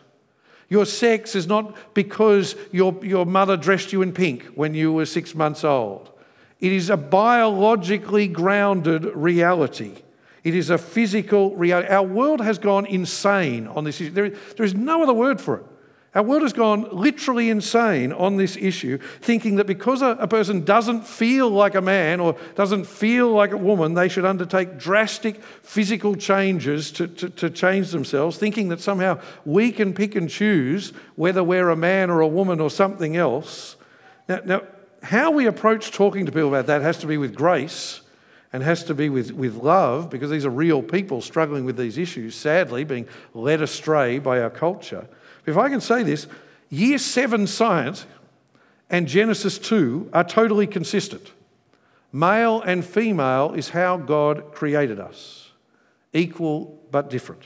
Your 0.69 0.85
sex 0.85 1.37
is 1.37 1.47
not 1.47 1.95
because 1.95 2.57
your, 2.73 2.99
your 3.05 3.25
mother 3.25 3.57
dressed 3.57 3.93
you 3.93 4.03
in 4.03 4.13
pink 4.13 4.45
when 4.55 4.75
you 4.75 4.93
were 4.93 5.07
six 5.07 5.35
months 5.35 5.63
old. 5.63 6.11
It 6.59 6.73
is 6.73 6.91
a 6.91 6.97
biologically 6.97 8.27
grounded 8.27 9.05
reality. 9.05 10.03
It 10.47 10.55
is 10.55 10.71
a 10.71 10.79
physical 10.79 11.57
reality. 11.57 11.89
Our 11.89 12.05
world 12.05 12.41
has 12.41 12.59
gone 12.59 12.87
insane 12.87 13.67
on 13.67 13.83
this 13.83 14.01
issue. 14.01 14.13
There, 14.13 14.65
is 14.65 14.77
no 14.77 15.03
other 15.03 15.13
word 15.13 15.41
for 15.41 15.57
it. 15.57 15.65
Our 16.15 16.23
world 16.23 16.43
has 16.43 16.53
gone 16.53 16.87
literally 16.93 17.51
insane 17.51 18.13
on 18.13 18.37
this 18.37 18.57
issue, 18.57 18.99
thinking 19.21 19.57
that 19.57 19.67
because 19.67 20.03
a, 20.03 20.11
a, 20.11 20.29
person 20.29 20.65
doesn't 20.65 21.05
feel 21.05 21.51
like 21.51 21.75
a 21.75 21.81
man 21.81 22.21
or 22.21 22.37
doesn't 22.55 22.85
feel 22.85 23.33
like 23.33 23.51
a 23.51 23.57
woman, 23.57 23.95
they 23.95 24.09
should 24.09 24.25
undertake 24.25 24.79
drastic 24.79 25.43
physical 25.43 26.15
changes 26.15 26.93
to, 26.93 27.09
to, 27.09 27.29
to 27.31 27.51
change 27.51 27.91
themselves, 27.91 28.39
thinking 28.39 28.69
that 28.69 28.81
somehow 28.81 29.19
we 29.45 29.73
can 29.73 29.93
pick 29.93 30.15
and 30.15 30.31
choose 30.31 30.93
whether 31.17 31.43
we're 31.43 31.71
a 31.71 31.77
man 31.77 32.09
or 32.09 32.21
a 32.21 32.29
woman 32.29 32.61
or 32.61 32.71
something 32.71 33.17
else. 33.17 33.75
Now, 34.29 34.41
now 34.45 34.63
how 35.03 35.33
we 35.33 35.47
approach 35.47 35.91
talking 35.91 36.25
to 36.25 36.31
people 36.31 36.51
about 36.51 36.67
that 36.67 36.83
has 36.83 36.99
to 36.99 37.09
be 37.09 37.19
with 37.19 37.35
grace 37.35 38.03
and 38.57 38.65
has 38.65 38.83
to 38.83 38.95
be 38.95 39.11
with, 39.11 39.33
with 39.33 39.55
love 39.57 40.09
because 40.09 40.31
these 40.31 40.47
are 40.47 40.51
real 40.51 40.83
people 40.83 41.21
struggling 41.21 41.67
with 41.67 41.77
these 41.77 41.99
issues, 41.99 42.35
sadly, 42.35 42.85
being 42.85 43.07
led 43.35 43.61
astray 43.61 44.19
by 44.19 44.41
our 44.41 44.49
culture. 44.49 45.07
If 45.45 45.59
I 45.59 45.69
can 45.69 45.83
say 45.83 46.03
this, 46.03 46.27
year 46.71 46.97
seven 46.97 47.47
science 47.47 48.07
and 48.89 49.07
Genesis 49.07 49.59
2 49.59 50.09
are 50.15 50.25
totally 50.25 50.67
consistent. 50.67 51.33
Male 52.15 52.63
and 52.63 52.83
female 52.83 53.53
is 53.53 53.69
how 53.69 53.99
God 53.99 54.55
created 54.55 55.01
us, 55.01 55.51
equal 56.15 56.83
but 56.91 57.11
different. 57.11 57.43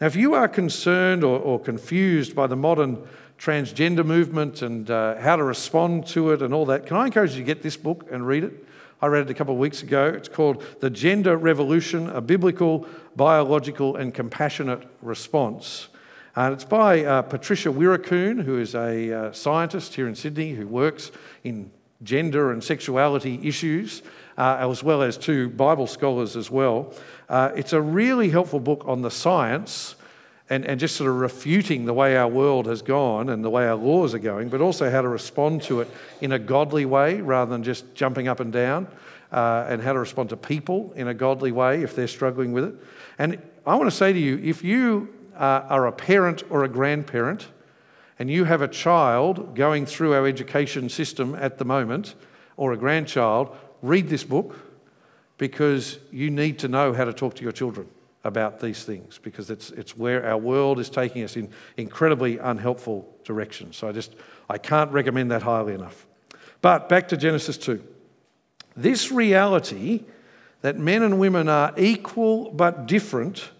Now, 0.00 0.08
if 0.08 0.16
you 0.16 0.34
are 0.34 0.48
concerned 0.48 1.22
or, 1.22 1.38
or 1.38 1.60
confused 1.60 2.34
by 2.34 2.48
the 2.48 2.56
modern 2.56 3.06
transgender 3.38 4.04
movement 4.04 4.60
and 4.60 4.90
uh, 4.90 5.20
how 5.20 5.36
to 5.36 5.44
respond 5.44 6.08
to 6.08 6.32
it 6.32 6.42
and 6.42 6.52
all 6.52 6.66
that, 6.66 6.86
can 6.86 6.96
I 6.96 7.06
encourage 7.06 7.30
you 7.30 7.38
to 7.38 7.44
get 7.44 7.62
this 7.62 7.76
book 7.76 8.08
and 8.10 8.26
read 8.26 8.42
it? 8.42 8.66
I 9.02 9.08
read 9.08 9.28
it 9.28 9.30
a 9.30 9.34
couple 9.34 9.52
of 9.52 9.60
weeks 9.60 9.82
ago. 9.82 10.06
It's 10.06 10.28
called 10.28 10.64
The 10.80 10.88
Gender 10.88 11.36
Revolution 11.36 12.08
A 12.10 12.22
Biblical, 12.22 12.86
Biological, 13.16 13.96
and 13.96 14.14
Compassionate 14.14 14.88
Response 15.02 15.88
and 16.34 16.54
it's 16.54 16.64
by 16.64 17.04
uh, 17.04 17.22
Patricia 17.22 17.68
Weerakoon, 17.68 18.42
who 18.42 18.58
is 18.58 18.74
a 18.74 19.12
uh, 19.12 19.32
scientist 19.32 19.94
here 19.94 20.08
in 20.08 20.14
Sydney 20.14 20.52
who 20.52 20.66
works 20.66 21.10
in 21.44 21.70
gender 22.02 22.52
and 22.52 22.64
sexuality 22.64 23.38
issues, 23.46 24.02
uh, 24.38 24.56
as 24.58 24.82
well 24.82 25.02
as 25.02 25.18
two 25.18 25.50
Bible 25.50 25.86
scholars 25.86 26.34
as 26.34 26.50
well. 26.50 26.94
Uh, 27.28 27.50
it's 27.54 27.74
a 27.74 27.80
really 27.80 28.30
helpful 28.30 28.60
book 28.60 28.82
on 28.86 29.02
the 29.02 29.10
science 29.10 29.94
and, 30.52 30.66
and 30.66 30.78
just 30.78 30.96
sort 30.96 31.08
of 31.08 31.16
refuting 31.16 31.86
the 31.86 31.94
way 31.94 32.14
our 32.14 32.28
world 32.28 32.66
has 32.66 32.82
gone 32.82 33.30
and 33.30 33.42
the 33.42 33.48
way 33.48 33.66
our 33.66 33.74
laws 33.74 34.12
are 34.12 34.18
going, 34.18 34.50
but 34.50 34.60
also 34.60 34.90
how 34.90 35.00
to 35.00 35.08
respond 35.08 35.62
to 35.62 35.80
it 35.80 35.88
in 36.20 36.32
a 36.32 36.38
godly 36.38 36.84
way 36.84 37.22
rather 37.22 37.50
than 37.50 37.62
just 37.62 37.94
jumping 37.94 38.28
up 38.28 38.38
and 38.38 38.52
down, 38.52 38.86
uh, 39.32 39.64
and 39.66 39.80
how 39.80 39.94
to 39.94 39.98
respond 39.98 40.28
to 40.28 40.36
people 40.36 40.92
in 40.94 41.08
a 41.08 41.14
godly 41.14 41.52
way 41.52 41.82
if 41.82 41.96
they're 41.96 42.06
struggling 42.06 42.52
with 42.52 42.64
it. 42.64 42.74
And 43.18 43.40
I 43.66 43.76
want 43.76 43.90
to 43.90 43.96
say 43.96 44.12
to 44.12 44.18
you 44.18 44.38
if 44.44 44.62
you 44.62 45.08
uh, 45.36 45.64
are 45.70 45.86
a 45.86 45.92
parent 45.92 46.42
or 46.50 46.64
a 46.64 46.68
grandparent 46.68 47.48
and 48.18 48.30
you 48.30 48.44
have 48.44 48.60
a 48.60 48.68
child 48.68 49.56
going 49.56 49.86
through 49.86 50.12
our 50.12 50.26
education 50.26 50.90
system 50.90 51.34
at 51.34 51.56
the 51.56 51.64
moment, 51.64 52.14
or 52.58 52.74
a 52.74 52.76
grandchild, 52.76 53.56
read 53.80 54.10
this 54.10 54.22
book 54.22 54.54
because 55.38 55.98
you 56.10 56.30
need 56.30 56.58
to 56.58 56.68
know 56.68 56.92
how 56.92 57.06
to 57.06 57.12
talk 57.14 57.34
to 57.36 57.42
your 57.42 57.52
children 57.52 57.88
about 58.24 58.60
these 58.60 58.84
things 58.84 59.18
because 59.18 59.50
it's, 59.50 59.70
it's 59.70 59.96
where 59.96 60.24
our 60.26 60.38
world 60.38 60.78
is 60.78 60.88
taking 60.88 61.24
us 61.24 61.36
in 61.36 61.48
incredibly 61.76 62.38
unhelpful 62.38 63.08
directions. 63.24 63.76
So 63.76 63.88
I 63.88 63.92
just, 63.92 64.14
I 64.48 64.58
can't 64.58 64.92
recommend 64.92 65.30
that 65.30 65.42
highly 65.42 65.74
enough. 65.74 66.06
But 66.60 66.88
back 66.88 67.08
to 67.08 67.16
Genesis 67.16 67.58
2. 67.58 67.82
This 68.76 69.10
reality 69.10 70.04
that 70.62 70.78
men 70.78 71.02
and 71.02 71.18
women 71.18 71.48
are 71.48 71.74
equal 71.76 72.50
but 72.52 72.86
different 72.86 73.50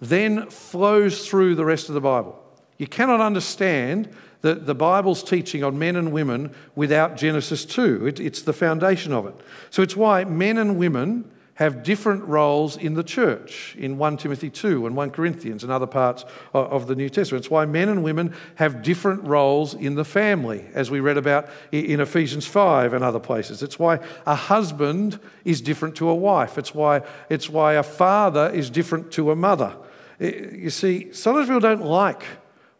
then 0.00 0.50
flows 0.50 1.26
through 1.26 1.54
the 1.54 1.64
rest 1.64 1.88
of 1.88 1.94
the 1.94 2.00
Bible. 2.00 2.38
You 2.76 2.86
cannot 2.86 3.20
understand 3.20 4.10
the, 4.40 4.54
the 4.54 4.74
Bible's 4.74 5.22
teaching 5.22 5.62
on 5.64 5.78
men 5.78 5.96
and 5.96 6.12
women 6.12 6.52
without 6.74 7.16
Genesis 7.16 7.64
2. 7.64 8.08
It, 8.08 8.20
it's 8.20 8.42
the 8.42 8.52
foundation 8.52 9.12
of 9.12 9.26
it. 9.26 9.34
So 9.70 9.82
it's 9.82 9.96
why 9.96 10.24
men 10.24 10.58
and 10.58 10.76
women 10.76 11.30
have 11.54 11.82
different 11.82 12.24
roles 12.24 12.76
in 12.76 12.94
the 12.94 13.02
church 13.02 13.76
in 13.78 13.98
1 13.98 14.16
Timothy 14.16 14.48
2 14.48 14.86
and 14.86 14.96
1 14.96 15.10
Corinthians 15.10 15.62
and 15.62 15.70
other 15.70 15.86
parts 15.86 16.24
of 16.54 16.86
the 16.86 16.94
New 16.94 17.10
Testament. 17.10 17.44
It's 17.44 17.50
why 17.50 17.66
men 17.66 17.88
and 17.88 18.02
women 18.02 18.34
have 18.54 18.82
different 18.82 19.22
roles 19.24 19.74
in 19.74 19.94
the 19.94 20.04
family, 20.04 20.64
as 20.72 20.90
we 20.90 21.00
read 21.00 21.18
about 21.18 21.48
in 21.70 22.00
Ephesians 22.00 22.46
5 22.46 22.94
and 22.94 23.04
other 23.04 23.20
places. 23.20 23.62
It's 23.62 23.78
why 23.78 24.00
a 24.26 24.34
husband 24.34 25.20
is 25.44 25.60
different 25.60 25.94
to 25.96 26.08
a 26.08 26.14
wife. 26.14 26.56
It's 26.56 26.74
why, 26.74 27.02
it's 27.28 27.50
why 27.50 27.74
a 27.74 27.82
father 27.82 28.48
is 28.48 28.70
different 28.70 29.12
to 29.12 29.30
a 29.30 29.36
mother. 29.36 29.76
You 30.18 30.70
see, 30.70 31.12
sometimes 31.12 31.48
people 31.48 31.60
don't 31.60 31.84
like 31.84 32.24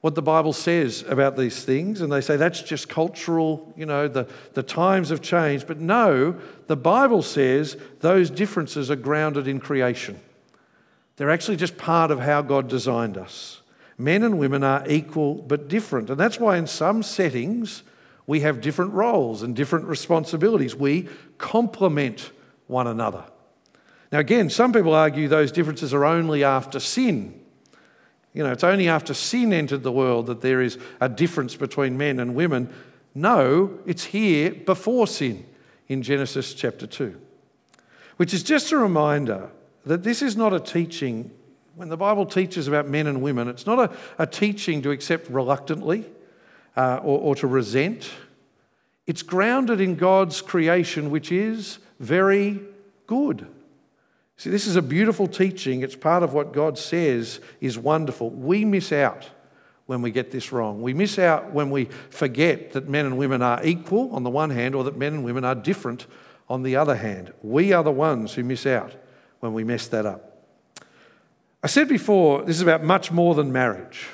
what 0.02 0.16
the 0.16 0.22
Bible 0.22 0.52
says 0.52 1.04
about 1.08 1.36
these 1.36 1.64
things, 1.64 2.00
and 2.00 2.12
they 2.12 2.20
say 2.20 2.36
that's 2.36 2.60
just 2.60 2.88
cultural, 2.88 3.72
you 3.76 3.86
know, 3.86 4.08
the, 4.08 4.28
the 4.52 4.62
times 4.62 5.10
have 5.10 5.22
changed. 5.22 5.68
But 5.68 5.78
no, 5.78 6.36
the 6.66 6.76
Bible 6.76 7.22
says 7.22 7.76
those 8.00 8.28
differences 8.28 8.90
are 8.90 8.96
grounded 8.96 9.46
in 9.46 9.60
creation. 9.60 10.20
They're 11.16 11.30
actually 11.30 11.56
just 11.56 11.78
part 11.78 12.10
of 12.10 12.18
how 12.18 12.42
God 12.42 12.68
designed 12.68 13.16
us. 13.16 13.60
Men 13.96 14.24
and 14.24 14.38
women 14.38 14.64
are 14.64 14.84
equal 14.88 15.36
but 15.36 15.68
different. 15.68 16.10
And 16.10 16.18
that's 16.18 16.40
why, 16.40 16.56
in 16.56 16.66
some 16.66 17.04
settings, 17.04 17.84
we 18.26 18.40
have 18.40 18.60
different 18.60 18.94
roles 18.94 19.42
and 19.42 19.54
different 19.54 19.84
responsibilities. 19.84 20.74
We 20.74 21.08
complement 21.38 22.32
one 22.66 22.88
another. 22.88 23.22
Now, 24.10 24.18
again, 24.18 24.50
some 24.50 24.72
people 24.72 24.94
argue 24.94 25.28
those 25.28 25.52
differences 25.52 25.94
are 25.94 26.04
only 26.04 26.42
after 26.42 26.80
sin. 26.80 27.40
You 28.34 28.42
know, 28.42 28.52
it's 28.52 28.64
only 28.64 28.88
after 28.88 29.12
sin 29.12 29.52
entered 29.52 29.82
the 29.82 29.92
world 29.92 30.26
that 30.26 30.40
there 30.40 30.62
is 30.62 30.78
a 31.00 31.08
difference 31.08 31.54
between 31.54 31.98
men 31.98 32.18
and 32.18 32.34
women. 32.34 32.72
No, 33.14 33.78
it's 33.84 34.04
here 34.04 34.52
before 34.52 35.06
sin 35.06 35.44
in 35.88 36.02
Genesis 36.02 36.54
chapter 36.54 36.86
2, 36.86 37.20
which 38.16 38.32
is 38.32 38.42
just 38.42 38.72
a 38.72 38.78
reminder 38.78 39.50
that 39.84 40.02
this 40.02 40.22
is 40.22 40.36
not 40.36 40.54
a 40.54 40.60
teaching. 40.60 41.30
When 41.74 41.88
the 41.88 41.96
Bible 41.96 42.24
teaches 42.24 42.68
about 42.68 42.88
men 42.88 43.06
and 43.06 43.20
women, 43.20 43.48
it's 43.48 43.66
not 43.66 43.78
a, 43.78 43.96
a 44.18 44.26
teaching 44.26 44.80
to 44.82 44.90
accept 44.90 45.28
reluctantly 45.28 46.06
uh, 46.76 47.00
or, 47.02 47.18
or 47.20 47.34
to 47.36 47.46
resent. 47.46 48.10
It's 49.06 49.22
grounded 49.22 49.80
in 49.80 49.96
God's 49.96 50.40
creation, 50.40 51.10
which 51.10 51.30
is 51.30 51.78
very 51.98 52.60
good. 53.06 53.46
See, 54.42 54.50
this 54.50 54.66
is 54.66 54.74
a 54.74 54.82
beautiful 54.82 55.28
teaching. 55.28 55.82
It's 55.82 55.94
part 55.94 56.24
of 56.24 56.32
what 56.32 56.52
God 56.52 56.76
says 56.76 57.38
is 57.60 57.78
wonderful. 57.78 58.28
We 58.30 58.64
miss 58.64 58.90
out 58.90 59.30
when 59.86 60.02
we 60.02 60.10
get 60.10 60.32
this 60.32 60.50
wrong. 60.50 60.82
We 60.82 60.94
miss 60.94 61.16
out 61.16 61.52
when 61.52 61.70
we 61.70 61.84
forget 62.10 62.72
that 62.72 62.88
men 62.88 63.06
and 63.06 63.16
women 63.16 63.40
are 63.40 63.64
equal 63.64 64.12
on 64.12 64.24
the 64.24 64.30
one 64.30 64.50
hand, 64.50 64.74
or 64.74 64.82
that 64.82 64.96
men 64.96 65.14
and 65.14 65.24
women 65.24 65.44
are 65.44 65.54
different 65.54 66.08
on 66.48 66.64
the 66.64 66.74
other 66.74 66.96
hand. 66.96 67.32
We 67.40 67.72
are 67.72 67.84
the 67.84 67.92
ones 67.92 68.34
who 68.34 68.42
miss 68.42 68.66
out 68.66 68.96
when 69.38 69.52
we 69.52 69.62
mess 69.62 69.86
that 69.86 70.06
up. 70.06 70.44
I 71.62 71.68
said 71.68 71.86
before, 71.86 72.42
this 72.42 72.56
is 72.56 72.62
about 72.62 72.82
much 72.82 73.12
more 73.12 73.36
than 73.36 73.52
marriage. 73.52 74.08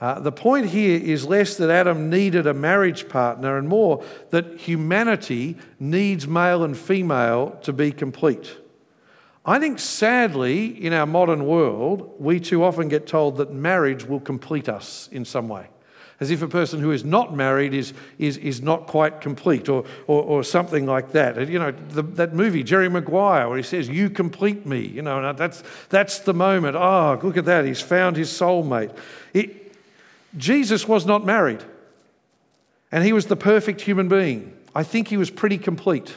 Uh, 0.00 0.18
the 0.18 0.32
point 0.32 0.70
here 0.70 0.98
is 0.98 1.26
less 1.26 1.58
that 1.58 1.68
Adam 1.68 2.08
needed 2.08 2.46
a 2.46 2.54
marriage 2.54 3.06
partner 3.10 3.58
and 3.58 3.68
more 3.68 4.02
that 4.30 4.60
humanity 4.60 5.58
needs 5.78 6.26
male 6.26 6.64
and 6.64 6.74
female 6.74 7.58
to 7.64 7.74
be 7.74 7.92
complete. 7.92 8.56
I 9.48 9.58
think 9.58 9.78
sadly, 9.78 10.66
in 10.66 10.92
our 10.92 11.06
modern 11.06 11.46
world, 11.46 12.16
we 12.18 12.38
too 12.38 12.62
often 12.62 12.88
get 12.88 13.06
told 13.06 13.38
that 13.38 13.50
marriage 13.50 14.04
will 14.04 14.20
complete 14.20 14.68
us 14.68 15.08
in 15.10 15.24
some 15.24 15.48
way. 15.48 15.68
As 16.20 16.30
if 16.30 16.42
a 16.42 16.48
person 16.48 16.80
who 16.80 16.90
is 16.90 17.02
not 17.02 17.34
married 17.34 17.72
is, 17.72 17.94
is, 18.18 18.36
is 18.36 18.60
not 18.60 18.86
quite 18.86 19.22
complete, 19.22 19.70
or, 19.70 19.86
or, 20.06 20.22
or 20.22 20.44
something 20.44 20.84
like 20.84 21.12
that. 21.12 21.48
You 21.48 21.58
know, 21.58 21.70
the, 21.70 22.02
that 22.02 22.34
movie, 22.34 22.62
Jerry 22.62 22.90
Maguire, 22.90 23.48
where 23.48 23.56
he 23.56 23.62
says, 23.62 23.88
You 23.88 24.10
complete 24.10 24.66
me. 24.66 24.80
You 24.80 25.00
know, 25.00 25.32
that's, 25.32 25.62
that's 25.88 26.18
the 26.18 26.34
moment. 26.34 26.76
Oh, 26.76 27.18
look 27.22 27.38
at 27.38 27.46
that. 27.46 27.64
He's 27.64 27.80
found 27.80 28.18
his 28.18 28.28
soulmate. 28.28 28.94
It, 29.32 29.74
Jesus 30.36 30.86
was 30.86 31.06
not 31.06 31.24
married, 31.24 31.64
and 32.92 33.02
he 33.02 33.14
was 33.14 33.26
the 33.26 33.36
perfect 33.36 33.80
human 33.80 34.08
being. 34.08 34.54
I 34.74 34.82
think 34.82 35.08
he 35.08 35.16
was 35.16 35.30
pretty 35.30 35.56
complete. 35.56 36.14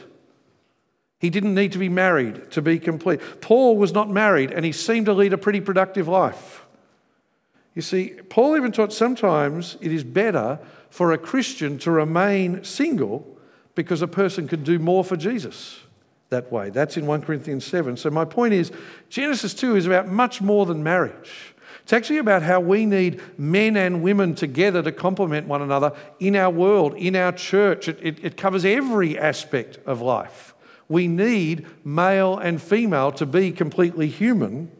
He 1.22 1.30
didn't 1.30 1.54
need 1.54 1.70
to 1.70 1.78
be 1.78 1.88
married 1.88 2.50
to 2.50 2.60
be 2.60 2.80
complete. 2.80 3.20
Paul 3.40 3.76
was 3.76 3.92
not 3.92 4.10
married 4.10 4.50
and 4.50 4.64
he 4.64 4.72
seemed 4.72 5.06
to 5.06 5.12
lead 5.12 5.32
a 5.32 5.38
pretty 5.38 5.60
productive 5.60 6.08
life. 6.08 6.64
You 7.76 7.82
see, 7.82 8.08
Paul 8.28 8.56
even 8.56 8.72
taught 8.72 8.92
sometimes 8.92 9.78
it 9.80 9.92
is 9.92 10.02
better 10.02 10.58
for 10.90 11.12
a 11.12 11.18
Christian 11.18 11.78
to 11.78 11.92
remain 11.92 12.64
single 12.64 13.38
because 13.76 14.02
a 14.02 14.08
person 14.08 14.48
can 14.48 14.64
do 14.64 14.80
more 14.80 15.04
for 15.04 15.16
Jesus 15.16 15.78
that 16.30 16.50
way. 16.50 16.70
That's 16.70 16.96
in 16.96 17.06
1 17.06 17.22
Corinthians 17.22 17.64
7. 17.64 17.96
So, 17.96 18.10
my 18.10 18.24
point 18.24 18.52
is 18.52 18.72
Genesis 19.08 19.54
2 19.54 19.76
is 19.76 19.86
about 19.86 20.08
much 20.08 20.40
more 20.40 20.66
than 20.66 20.82
marriage. 20.82 21.54
It's 21.84 21.92
actually 21.92 22.18
about 22.18 22.42
how 22.42 22.58
we 22.58 22.84
need 22.84 23.20
men 23.38 23.76
and 23.76 24.02
women 24.02 24.34
together 24.34 24.82
to 24.82 24.90
complement 24.90 25.46
one 25.46 25.62
another 25.62 25.92
in 26.18 26.34
our 26.34 26.50
world, 26.50 26.94
in 26.94 27.14
our 27.14 27.30
church. 27.30 27.86
It, 27.86 27.98
it, 28.02 28.24
it 28.24 28.36
covers 28.36 28.64
every 28.64 29.16
aspect 29.16 29.78
of 29.86 30.00
life. 30.00 30.51
We 30.92 31.08
need 31.08 31.64
male 31.86 32.36
and 32.36 32.60
female 32.60 33.12
to 33.12 33.24
be 33.24 33.50
completely 33.50 34.08
human. 34.08 34.70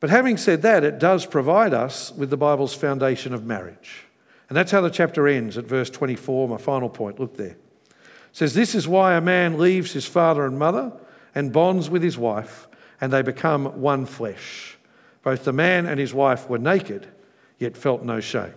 But 0.00 0.08
having 0.08 0.38
said 0.38 0.62
that, 0.62 0.82
it 0.82 0.98
does 0.98 1.26
provide 1.26 1.74
us 1.74 2.10
with 2.12 2.30
the 2.30 2.38
Bible's 2.38 2.72
foundation 2.72 3.34
of 3.34 3.44
marriage. 3.44 4.06
And 4.48 4.56
that's 4.56 4.72
how 4.72 4.80
the 4.80 4.88
chapter 4.88 5.28
ends 5.28 5.58
at 5.58 5.66
verse 5.66 5.90
24, 5.90 6.48
my 6.48 6.56
final 6.56 6.88
point. 6.88 7.20
Look 7.20 7.36
there. 7.36 7.48
It 7.48 7.56
says, 8.32 8.54
This 8.54 8.74
is 8.74 8.88
why 8.88 9.12
a 9.12 9.20
man 9.20 9.58
leaves 9.58 9.92
his 9.92 10.06
father 10.06 10.46
and 10.46 10.58
mother 10.58 10.90
and 11.34 11.52
bonds 11.52 11.90
with 11.90 12.02
his 12.02 12.16
wife, 12.16 12.66
and 12.98 13.12
they 13.12 13.20
become 13.20 13.82
one 13.82 14.06
flesh. 14.06 14.78
Both 15.22 15.44
the 15.44 15.52
man 15.52 15.84
and 15.84 16.00
his 16.00 16.14
wife 16.14 16.48
were 16.48 16.56
naked, 16.56 17.06
yet 17.58 17.76
felt 17.76 18.02
no 18.04 18.20
shame. 18.20 18.54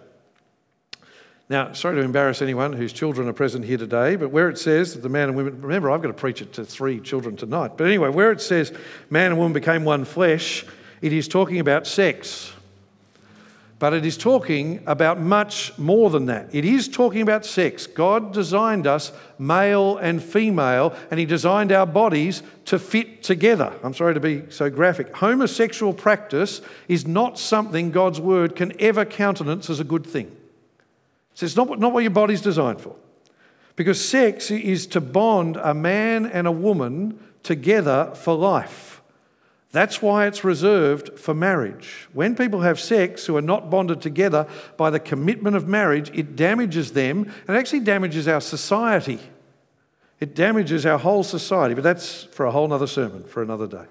Now, 1.49 1.71
sorry 1.71 1.95
to 1.95 2.01
embarrass 2.01 2.41
anyone 2.41 2.73
whose 2.73 2.91
children 2.91 3.29
are 3.29 3.33
present 3.33 3.63
here 3.63 3.77
today, 3.77 4.17
but 4.17 4.31
where 4.31 4.49
it 4.49 4.57
says 4.57 4.93
that 4.93 5.01
the 5.01 5.07
man 5.07 5.29
and 5.29 5.37
woman, 5.37 5.61
remember, 5.61 5.89
I've 5.89 6.01
got 6.01 6.09
to 6.09 6.13
preach 6.13 6.41
it 6.41 6.51
to 6.53 6.65
three 6.65 6.99
children 6.99 7.37
tonight. 7.37 7.77
But 7.77 7.87
anyway, 7.87 8.09
where 8.09 8.33
it 8.33 8.41
says 8.41 8.73
man 9.09 9.31
and 9.31 9.37
woman 9.37 9.53
became 9.53 9.85
one 9.85 10.03
flesh, 10.03 10.65
it 11.01 11.13
is 11.13 11.29
talking 11.29 11.59
about 11.59 11.87
sex. 11.87 12.51
But 13.79 13.93
it 13.93 14.05
is 14.05 14.17
talking 14.17 14.83
about 14.87 15.21
much 15.21 15.77
more 15.77 16.09
than 16.09 16.25
that. 16.25 16.53
It 16.53 16.65
is 16.65 16.89
talking 16.89 17.21
about 17.21 17.45
sex. 17.45 17.85
God 17.87 18.33
designed 18.33 18.87
us 18.87 19.13
male 19.37 19.97
and 19.97 20.21
female, 20.21 20.95
and 21.11 21.19
He 21.19 21.25
designed 21.25 21.71
our 21.71 21.85
bodies 21.85 22.41
to 22.65 22.77
fit 22.77 23.23
together. 23.23 23.71
I'm 23.83 23.93
sorry 23.93 24.15
to 24.15 24.19
be 24.19 24.43
so 24.49 24.69
graphic. 24.69 25.15
Homosexual 25.15 25.93
practice 25.93 26.59
is 26.89 27.07
not 27.07 27.39
something 27.39 27.91
God's 27.91 28.19
word 28.19 28.55
can 28.55 28.73
ever 28.81 29.05
countenance 29.05 29.69
as 29.69 29.79
a 29.79 29.85
good 29.85 30.05
thing. 30.05 30.35
So 31.37 31.45
it's 31.45 31.55
not, 31.55 31.77
not 31.77 31.93
what 31.93 32.01
your 32.01 32.09
body's 32.09 32.41
designed 32.41 32.81
for. 32.81 32.95
Because 33.75 34.03
sex 34.03 34.49
is 34.49 34.87
to 34.87 34.99
bond 34.99 35.55
a 35.55 35.75
man 35.75 36.25
and 36.25 36.47
a 36.47 36.51
woman 36.51 37.19
together 37.43 38.11
for 38.15 38.35
life. 38.35 39.03
That's 39.71 40.01
why 40.01 40.25
it's 40.25 40.43
reserved 40.43 41.19
for 41.19 41.35
marriage. 41.35 42.07
When 42.11 42.35
people 42.35 42.61
have 42.61 42.79
sex 42.79 43.27
who 43.27 43.37
are 43.37 43.41
not 43.43 43.69
bonded 43.69 44.01
together 44.01 44.47
by 44.77 44.89
the 44.89 44.99
commitment 44.99 45.55
of 45.55 45.67
marriage, 45.67 46.09
it 46.15 46.35
damages 46.35 46.93
them 46.93 47.31
and 47.47 47.55
it 47.55 47.59
actually 47.59 47.81
damages 47.81 48.27
our 48.27 48.41
society. 48.41 49.19
It 50.19 50.33
damages 50.33 50.87
our 50.87 50.97
whole 50.97 51.23
society, 51.23 51.75
but 51.75 51.83
that's 51.83 52.23
for 52.23 52.47
a 52.47 52.51
whole 52.51 52.73
other 52.73 52.87
sermon 52.87 53.25
for 53.25 53.43
another 53.43 53.67
day. 53.67 53.85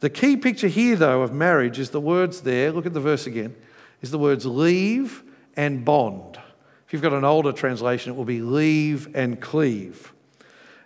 The 0.00 0.10
key 0.10 0.36
picture 0.36 0.68
here, 0.68 0.96
though, 0.96 1.22
of 1.22 1.32
marriage 1.32 1.78
is 1.78 1.88
the 1.88 2.02
words 2.02 2.42
there, 2.42 2.70
look 2.70 2.84
at 2.84 2.92
the 2.92 3.00
verse 3.00 3.26
again, 3.26 3.56
is 4.02 4.10
the 4.10 4.18
words 4.18 4.44
leave 4.44 5.22
and 5.56 5.82
bond. 5.82 6.38
If 6.86 6.92
you've 6.92 7.02
got 7.02 7.12
an 7.12 7.24
older 7.24 7.52
translation, 7.52 8.12
it 8.12 8.16
will 8.16 8.24
be 8.24 8.40
leave 8.40 9.14
and 9.16 9.40
cleave, 9.40 10.12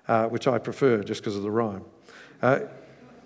uh, 0.09 0.29
which 0.29 0.47
I 0.47 0.59
prefer 0.59 1.03
just 1.03 1.21
because 1.21 1.37
of 1.37 1.43
the 1.43 1.51
rhyme. 1.51 1.85
Uh, 2.41 2.61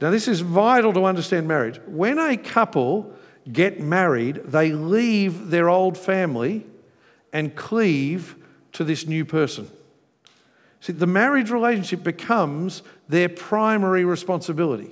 now, 0.01 0.11
this 0.11 0.27
is 0.27 0.41
vital 0.41 0.93
to 0.93 1.05
understand 1.05 1.47
marriage. 1.47 1.81
When 1.87 2.19
a 2.19 2.37
couple 2.37 3.15
get 3.51 3.81
married, 3.81 4.37
they 4.45 4.73
leave 4.73 5.51
their 5.51 5.69
old 5.69 5.97
family 5.97 6.67
and 7.33 7.55
cleave 7.55 8.35
to 8.73 8.83
this 8.83 9.07
new 9.07 9.25
person. 9.25 9.71
See, 10.81 10.93
the 10.93 11.07
marriage 11.07 11.51
relationship 11.51 12.03
becomes 12.03 12.83
their 13.09 13.29
primary 13.29 14.05
responsibility, 14.05 14.91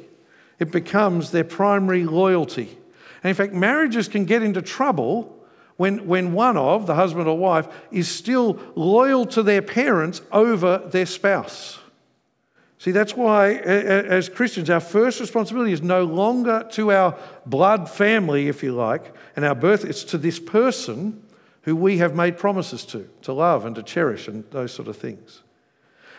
it 0.61 0.71
becomes 0.71 1.33
their 1.33 1.45
primary 1.45 2.05
loyalty. 2.05 2.79
And 3.25 3.29
in 3.31 3.35
fact, 3.35 3.53
marriages 3.53 4.09
can 4.09 4.25
get 4.25 4.43
into 4.43 4.63
trouble 4.63 5.42
when, 5.77 6.07
when 6.07 6.33
one 6.33 6.57
of, 6.57 6.87
the 6.87 6.95
husband 6.95 7.29
or 7.29 7.37
wife, 7.37 7.69
is 7.91 8.09
still 8.09 8.59
loyal 8.75 9.27
to 9.27 9.43
their 9.43 9.63
parents 9.63 10.21
over 10.31 10.79
their 10.79 11.07
spouse. 11.07 11.79
See, 12.79 12.91
that's 12.91 13.17
why, 13.17 13.53
as 13.53 14.29
Christians, 14.29 14.69
our 14.69 14.81
first 14.81 15.21
responsibility 15.21 15.73
is 15.73 15.83
no 15.83 16.03
longer 16.03 16.67
to 16.73 16.91
our 16.91 17.17
blood 17.47 17.89
family, 17.89 18.49
if 18.49 18.63
you 18.65 18.73
like, 18.73 19.15
and 19.37 19.45
our 19.45 19.55
birth, 19.55 19.85
it's 19.85 20.03
to 20.05 20.19
this 20.19 20.41
person 20.41 21.23
who 21.63 21.77
we 21.77 21.99
have 21.99 22.17
made 22.17 22.37
promises 22.37 22.85
to, 22.87 23.09
to 23.23 23.33
love 23.33 23.65
and 23.65 23.77
to 23.77 23.85
cherish, 23.85 24.27
and 24.27 24.45
those 24.51 24.73
sort 24.73 24.89
of 24.89 24.97
things. 24.97 25.43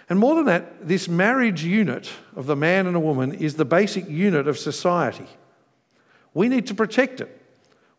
And 0.09 0.17
more 0.19 0.35
than 0.35 0.45
that, 0.45 0.87
this 0.87 1.09
marriage 1.09 1.65
unit 1.65 2.09
of 2.35 2.45
the 2.45 2.55
man 2.55 2.87
and 2.87 2.95
a 2.95 2.99
woman 2.99 3.33
is 3.33 3.55
the 3.55 3.65
basic 3.65 4.07
unit 4.07 4.47
of 4.47 4.57
society. 4.57 5.27
We 6.33 6.47
need 6.47 6.67
to 6.67 6.73
protect 6.73 7.19
it. 7.19 7.41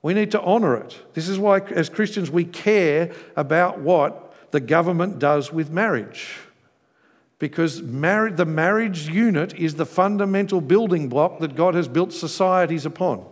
We 0.05 0.13
need 0.13 0.33
to 0.33 0.43
honour 0.43 0.77
it. 0.77 0.99
This 1.15 1.31
is 1.31 1.39
why, 1.39 1.61
as 1.61 1.89
Christians, 1.89 2.31
we 2.31 2.45
care 2.45 3.11
about 3.37 3.79
what 3.79 4.35
the 4.51 4.61
government 4.61 5.19
does 5.19 5.51
with 5.51 5.71
marriage. 5.71 6.37
Because 7.39 7.81
marriage, 7.81 8.37
the 8.37 8.45
marriage 8.45 9.09
unit 9.09 9.55
is 9.55 9.77
the 9.77 9.87
fundamental 9.87 10.61
building 10.61 11.09
block 11.09 11.39
that 11.39 11.57
God 11.57 11.75
has 11.75 11.89
built 11.89 12.13
societies 12.13 12.85
upon. 12.85 13.25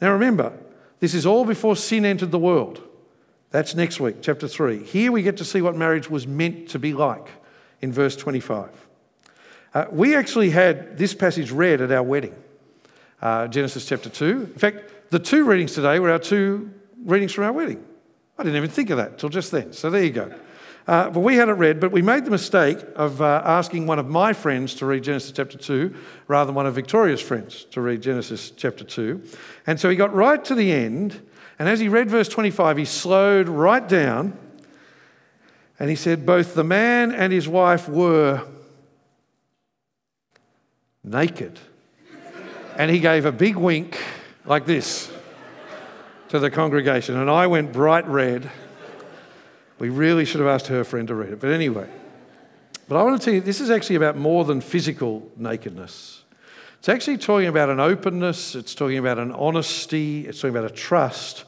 Now 0.00 0.10
remember, 0.10 0.54
this 0.98 1.14
is 1.14 1.24
all 1.24 1.44
before 1.44 1.76
sin 1.76 2.04
entered 2.04 2.32
the 2.32 2.38
world. 2.40 2.82
That's 3.52 3.76
next 3.76 4.00
week, 4.00 4.16
chapter 4.22 4.48
3. 4.48 4.82
Here 4.82 5.12
we 5.12 5.22
get 5.22 5.36
to 5.36 5.44
see 5.44 5.62
what 5.62 5.76
marriage 5.76 6.10
was 6.10 6.26
meant 6.26 6.70
to 6.70 6.80
be 6.80 6.94
like 6.94 7.28
in 7.80 7.92
verse 7.92 8.16
25. 8.16 8.70
Uh, 9.72 9.84
we 9.92 10.16
actually 10.16 10.50
had 10.50 10.98
this 10.98 11.14
passage 11.14 11.52
read 11.52 11.80
at 11.80 11.92
our 11.92 12.02
wedding. 12.02 12.34
uh, 13.22 13.46
Genesis 13.46 13.86
chapter 13.86 14.08
2. 14.08 14.50
In 14.52 14.58
fact, 14.58 14.90
the 15.10 15.18
two 15.18 15.44
readings 15.44 15.74
today 15.74 15.98
were 15.98 16.10
our 16.10 16.18
two 16.18 16.70
readings 17.04 17.32
from 17.32 17.44
our 17.44 17.52
wedding. 17.52 17.84
I 18.38 18.42
didn't 18.42 18.56
even 18.56 18.70
think 18.70 18.90
of 18.90 18.96
that 18.96 19.18
till 19.18 19.28
just 19.28 19.50
then. 19.50 19.72
So 19.72 19.90
there 19.90 20.02
you 20.02 20.10
go. 20.10 20.32
Uh, 20.86 21.10
but 21.10 21.20
we 21.20 21.36
had 21.36 21.48
it 21.48 21.52
read, 21.52 21.78
but 21.78 21.92
we 21.92 22.00
made 22.00 22.24
the 22.24 22.30
mistake 22.30 22.78
of 22.96 23.20
uh, 23.20 23.42
asking 23.44 23.86
one 23.86 23.98
of 23.98 24.08
my 24.08 24.32
friends 24.32 24.74
to 24.76 24.86
read 24.86 25.04
Genesis 25.04 25.30
chapter 25.30 25.58
2 25.58 25.94
rather 26.26 26.46
than 26.46 26.54
one 26.54 26.66
of 26.66 26.74
Victoria's 26.74 27.20
friends 27.20 27.64
to 27.66 27.80
read 27.80 28.00
Genesis 28.00 28.50
chapter 28.50 28.82
2. 28.82 29.22
And 29.66 29.78
so 29.78 29.90
he 29.90 29.96
got 29.96 30.12
right 30.14 30.42
to 30.46 30.54
the 30.54 30.72
end, 30.72 31.20
and 31.58 31.68
as 31.68 31.80
he 31.80 31.88
read 31.88 32.08
verse 32.08 32.28
25, 32.28 32.78
he 32.78 32.84
slowed 32.86 33.48
right 33.48 33.86
down 33.86 34.36
and 35.78 35.90
he 35.90 35.96
said, 35.96 36.24
Both 36.24 36.54
the 36.54 36.64
man 36.64 37.12
and 37.12 37.32
his 37.32 37.46
wife 37.46 37.88
were 37.88 38.42
naked. 41.04 41.58
and 42.76 42.90
he 42.90 42.98
gave 42.98 43.26
a 43.26 43.32
big 43.32 43.56
wink 43.56 43.98
like 44.44 44.66
this 44.66 45.10
to 46.28 46.38
the 46.38 46.50
congregation, 46.50 47.16
and 47.16 47.30
I 47.30 47.46
went 47.46 47.72
bright 47.72 48.06
red. 48.06 48.50
We 49.78 49.88
really 49.88 50.24
should 50.24 50.40
have 50.40 50.48
asked 50.48 50.68
her 50.68 50.84
friend 50.84 51.08
to 51.08 51.14
read 51.14 51.30
it. 51.30 51.40
But 51.40 51.50
anyway, 51.50 51.88
but 52.88 52.96
I 52.96 53.02
want 53.02 53.20
to 53.20 53.24
tell 53.24 53.34
you, 53.34 53.40
this 53.40 53.60
is 53.60 53.70
actually 53.70 53.96
about 53.96 54.16
more 54.16 54.44
than 54.44 54.60
physical 54.60 55.30
nakedness. 55.36 56.24
It's 56.78 56.88
actually 56.88 57.18
talking 57.18 57.48
about 57.48 57.68
an 57.68 57.80
openness, 57.80 58.54
it's 58.54 58.74
talking 58.74 58.98
about 58.98 59.18
an 59.18 59.32
honesty, 59.32 60.26
it's 60.26 60.40
talking 60.40 60.56
about 60.56 60.70
a 60.70 60.74
trust 60.74 61.44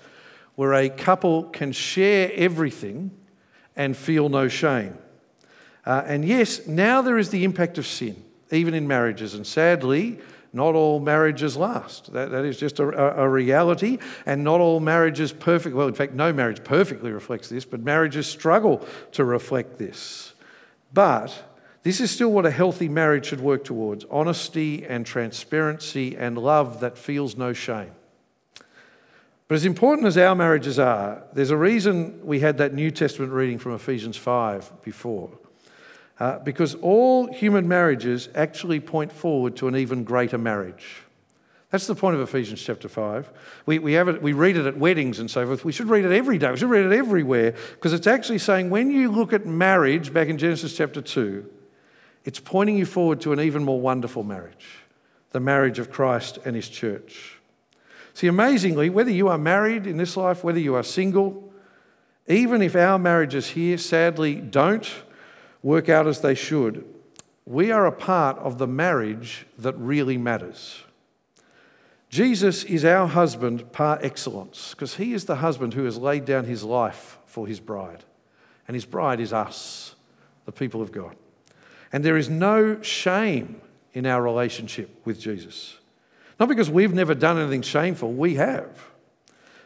where 0.57 0.75
a 0.75 0.91
couple 0.91 1.45
can 1.45 1.73
share 1.73 2.31
everything 2.35 3.11
and 3.75 3.97
feel 3.97 4.29
no 4.29 4.49
shame. 4.49 4.99
Uh, 5.87 6.03
and 6.07 6.25
yes, 6.25 6.67
now 6.67 7.01
there 7.01 7.19
is 7.19 7.31
the 7.31 7.45
impact 7.45 7.79
of 7.79 7.87
sin, 7.87 8.23
even 8.51 8.75
in 8.75 8.87
marriages. 8.87 9.35
And 9.35 9.47
sadly, 9.47 10.19
not 10.53 10.75
all 10.75 11.01
marriages 11.01 11.57
last. 11.57 12.13
That, 12.13 12.31
that 12.31 12.45
is 12.45 12.59
just 12.59 12.79
a, 12.79 13.23
a, 13.23 13.29
reality. 13.29 13.99
And 14.27 14.45
not 14.45 14.61
all 14.61 14.81
marriages 14.81 15.33
perfect. 15.33 15.75
Well, 15.75 15.89
in 15.89 15.95
fact, 15.95 16.13
no 16.13 16.33
marriage 16.33 16.63
perfectly 16.63 17.11
reflects 17.11 17.49
this, 17.49 17.65
but 17.65 17.81
marriages 17.81 18.27
struggle 18.27 18.87
to 19.13 19.25
reflect 19.25 19.79
this. 19.79 20.35
But 20.93 21.43
this 21.83 22.01
is 22.01 22.11
still 22.11 22.31
what 22.31 22.45
a 22.45 22.51
healthy 22.51 22.89
marriage 22.89 23.27
should 23.27 23.41
work 23.41 23.65
towards 23.65 24.05
honesty 24.11 24.85
and 24.85 25.07
transparency 25.07 26.17
and 26.17 26.37
love 26.37 26.81
that 26.81 26.99
feels 26.99 27.37
no 27.37 27.55
shame. 27.55 27.93
But 29.49 29.57
as 29.57 29.65
important 29.65 30.07
as 30.07 30.17
our 30.17 30.35
marriages 30.35 30.79
are, 30.79 31.25
there's 31.33 31.51
a 31.51 31.57
reason 31.57 32.25
we 32.25 32.41
had 32.41 32.59
that 32.59 32.75
New 32.75 32.91
Testament 32.91 33.33
reading 33.33 33.59
from 33.59 33.75
Ephesians 33.75 34.17
5 34.17 34.83
before. 34.83 35.31
Uh, 36.21 36.39
because 36.41 36.75
all 36.77 37.33
human 37.33 37.67
marriages 37.67 38.29
actually 38.35 38.81
point 38.81 39.11
forward 39.11 39.57
to 39.57 39.67
an 39.67 39.77
even 39.77 40.05
greater 40.05 40.39
marriage. 40.39 41.03
That's 41.71 41.87
the 41.87 41.95
point 41.95 42.15
of 42.15 42.21
Ephesians 42.21 42.63
chapter 42.63 42.87
5. 42.87 43.31
We, 43.65 43.79
we, 43.79 43.95
have 43.95 44.07
it, 44.09 44.21
we 44.21 44.35
read 44.35 44.59
it 44.59 44.67
at 44.67 44.77
weddings 44.77 45.19
and 45.19 45.31
so 45.31 45.47
forth. 45.47 45.65
We 45.65 45.73
should 45.73 45.89
read 45.89 46.05
it 46.05 46.13
every 46.13 46.37
day. 46.37 46.51
We 46.51 46.59
should 46.59 46.69
read 46.69 46.85
it 46.85 46.93
everywhere 46.93 47.55
because 47.73 47.95
it's 47.95 48.07
actually 48.07 48.39
saying 48.39 48.69
when 48.69 48.91
you 48.91 49.11
look 49.11 49.33
at 49.33 49.47
marriage 49.47 50.13
back 50.13 50.29
in 50.29 50.37
Genesis 50.37 50.77
chapter 50.77 51.01
2, 51.01 51.51
it's 52.25 52.39
pointing 52.39 52.77
you 52.77 52.85
forward 52.85 53.23
to 53.23 53.33
an 53.33 53.41
even 53.41 53.65
more 53.65 53.81
wonderful 53.81 54.23
marriage 54.23 54.67
the 55.31 55.41
marriage 55.41 55.79
of 55.79 55.91
Christ 55.91 56.39
and 56.45 56.55
his 56.55 56.69
church. 56.69 57.39
See, 58.13 58.27
amazingly, 58.27 58.91
whether 58.91 59.11
you 59.11 59.29
are 59.29 59.39
married 59.39 59.87
in 59.87 59.97
this 59.97 60.15
life, 60.15 60.45
whether 60.45 60.59
you 60.59 60.75
are 60.75 60.83
single, 60.83 61.51
even 62.29 62.61
if 62.61 62.77
our 62.77 62.99
marriages 62.99 63.49
here 63.49 63.79
sadly 63.79 64.35
don't 64.35 64.87
work 65.63 65.89
out 65.89 66.07
as 66.07 66.21
they 66.21 66.35
should, 66.35 66.85
we 67.45 67.71
are 67.71 67.87
a 67.87 67.93
part 67.93 68.39
of 68.39 68.59
the 68.59 68.67
marriage 68.67 69.47
that 69.59 69.77
really 69.79 70.17
matters. 70.17 70.83
Jesus 72.09 72.63
is 72.65 72.85
our 72.85 73.09
husband 73.09 73.73
par 73.73 73.99
excellence 74.03 74.73
because 74.73 74.97
he 74.97 75.13
is 75.13 75.25
the 75.25 75.37
husband 75.37 75.75
who 75.75 75.85
has 75.85 75.97
laid 75.97 76.25
down 76.25 76.45
his 76.45 76.63
life 76.63 77.19
for 77.27 77.47
his 77.47 77.59
bride. 77.59 78.05
And 78.69 78.75
his 78.75 78.85
bride 78.85 79.19
is 79.19 79.33
us, 79.33 79.95
the 80.45 80.53
people 80.53 80.83
of 80.83 80.93
God. 80.93 81.17
And 81.93 82.05
there 82.05 82.17
is 82.17 82.29
no 82.29 82.81
shame 82.83 83.61
in 83.93 84.07
our 84.07 84.23
relationship 84.23 84.91
with 85.05 85.21
Jesus. 85.21 85.79
Not 86.39 86.49
because 86.49 86.71
we've 86.71 86.95
never 86.95 87.15
done 87.15 87.39
anything 87.39 87.63
shameful, 87.63 88.13
we 88.13 88.35
have, 88.35 88.91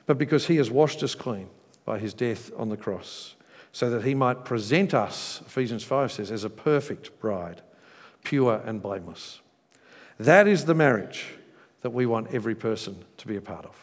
but 0.06 0.18
because 0.18 0.46
he 0.46 0.56
has 0.56 0.70
washed 0.70 1.02
us 1.02 1.14
clean 1.14 1.48
by 1.84 1.98
his 1.98 2.14
death 2.14 2.50
on 2.56 2.68
the 2.68 2.76
cross 2.76 3.35
so 3.76 3.90
that 3.90 4.04
he 4.04 4.14
might 4.14 4.42
present 4.46 4.94
us, 4.94 5.42
Ephesians 5.44 5.84
5 5.84 6.10
says, 6.10 6.30
as 6.30 6.44
a 6.44 6.48
perfect 6.48 7.20
bride, 7.20 7.60
pure 8.24 8.62
and 8.64 8.80
blameless. 8.80 9.42
That 10.18 10.48
is 10.48 10.64
the 10.64 10.72
marriage 10.72 11.34
that 11.82 11.90
we 11.90 12.06
want 12.06 12.32
every 12.32 12.54
person 12.54 13.04
to 13.18 13.26
be 13.26 13.36
a 13.36 13.40
part 13.42 13.66
of. 13.66 13.76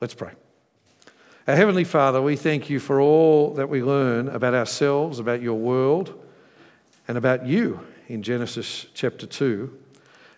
Let's 0.00 0.14
pray. 0.14 0.32
Our 1.46 1.54
Heavenly 1.54 1.84
Father, 1.84 2.20
we 2.20 2.34
thank 2.34 2.68
you 2.68 2.80
for 2.80 3.00
all 3.00 3.54
that 3.54 3.68
we 3.68 3.80
learn 3.80 4.26
about 4.26 4.54
ourselves, 4.54 5.20
about 5.20 5.40
your 5.40 5.54
world, 5.54 6.20
and 7.06 7.16
about 7.16 7.46
you 7.46 7.78
in 8.08 8.24
Genesis 8.24 8.86
chapter 8.92 9.24
2. 9.24 9.72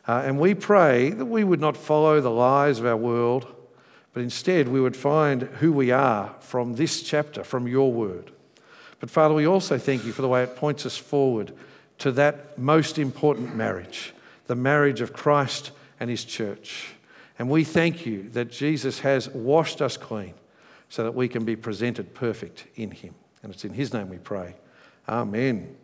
Uh, 0.06 0.22
and 0.26 0.38
we 0.38 0.54
pray 0.54 1.08
that 1.08 1.24
we 1.24 1.42
would 1.42 1.60
not 1.60 1.74
follow 1.74 2.20
the 2.20 2.30
lies 2.30 2.78
of 2.78 2.84
our 2.84 2.98
world, 2.98 3.46
but 4.12 4.22
instead 4.22 4.68
we 4.68 4.78
would 4.78 4.94
find 4.94 5.44
who 5.60 5.72
we 5.72 5.90
are 5.90 6.36
from 6.40 6.74
this 6.74 7.00
chapter, 7.00 7.42
from 7.42 7.66
your 7.66 7.90
word. 7.90 8.32
But 9.00 9.10
Father, 9.10 9.34
we 9.34 9.46
also 9.46 9.78
thank 9.78 10.04
you 10.04 10.12
for 10.12 10.22
the 10.22 10.28
way 10.28 10.42
it 10.42 10.56
points 10.56 10.84
us 10.84 10.96
forward 10.96 11.52
to 11.98 12.12
that 12.12 12.58
most 12.58 12.98
important 12.98 13.54
marriage, 13.54 14.12
the 14.46 14.54
marriage 14.54 15.00
of 15.00 15.12
Christ 15.12 15.70
and 16.00 16.10
his 16.10 16.24
church. 16.24 16.94
And 17.38 17.48
we 17.48 17.64
thank 17.64 18.06
you 18.06 18.28
that 18.30 18.50
Jesus 18.50 19.00
has 19.00 19.28
washed 19.28 19.80
us 19.80 19.96
clean 19.96 20.34
so 20.88 21.04
that 21.04 21.14
we 21.14 21.28
can 21.28 21.44
be 21.44 21.56
presented 21.56 22.14
perfect 22.14 22.66
in 22.74 22.90
him. 22.90 23.14
And 23.42 23.52
it's 23.52 23.64
in 23.64 23.74
his 23.74 23.92
name 23.92 24.08
we 24.08 24.18
pray. 24.18 24.56
Amen. 25.08 25.76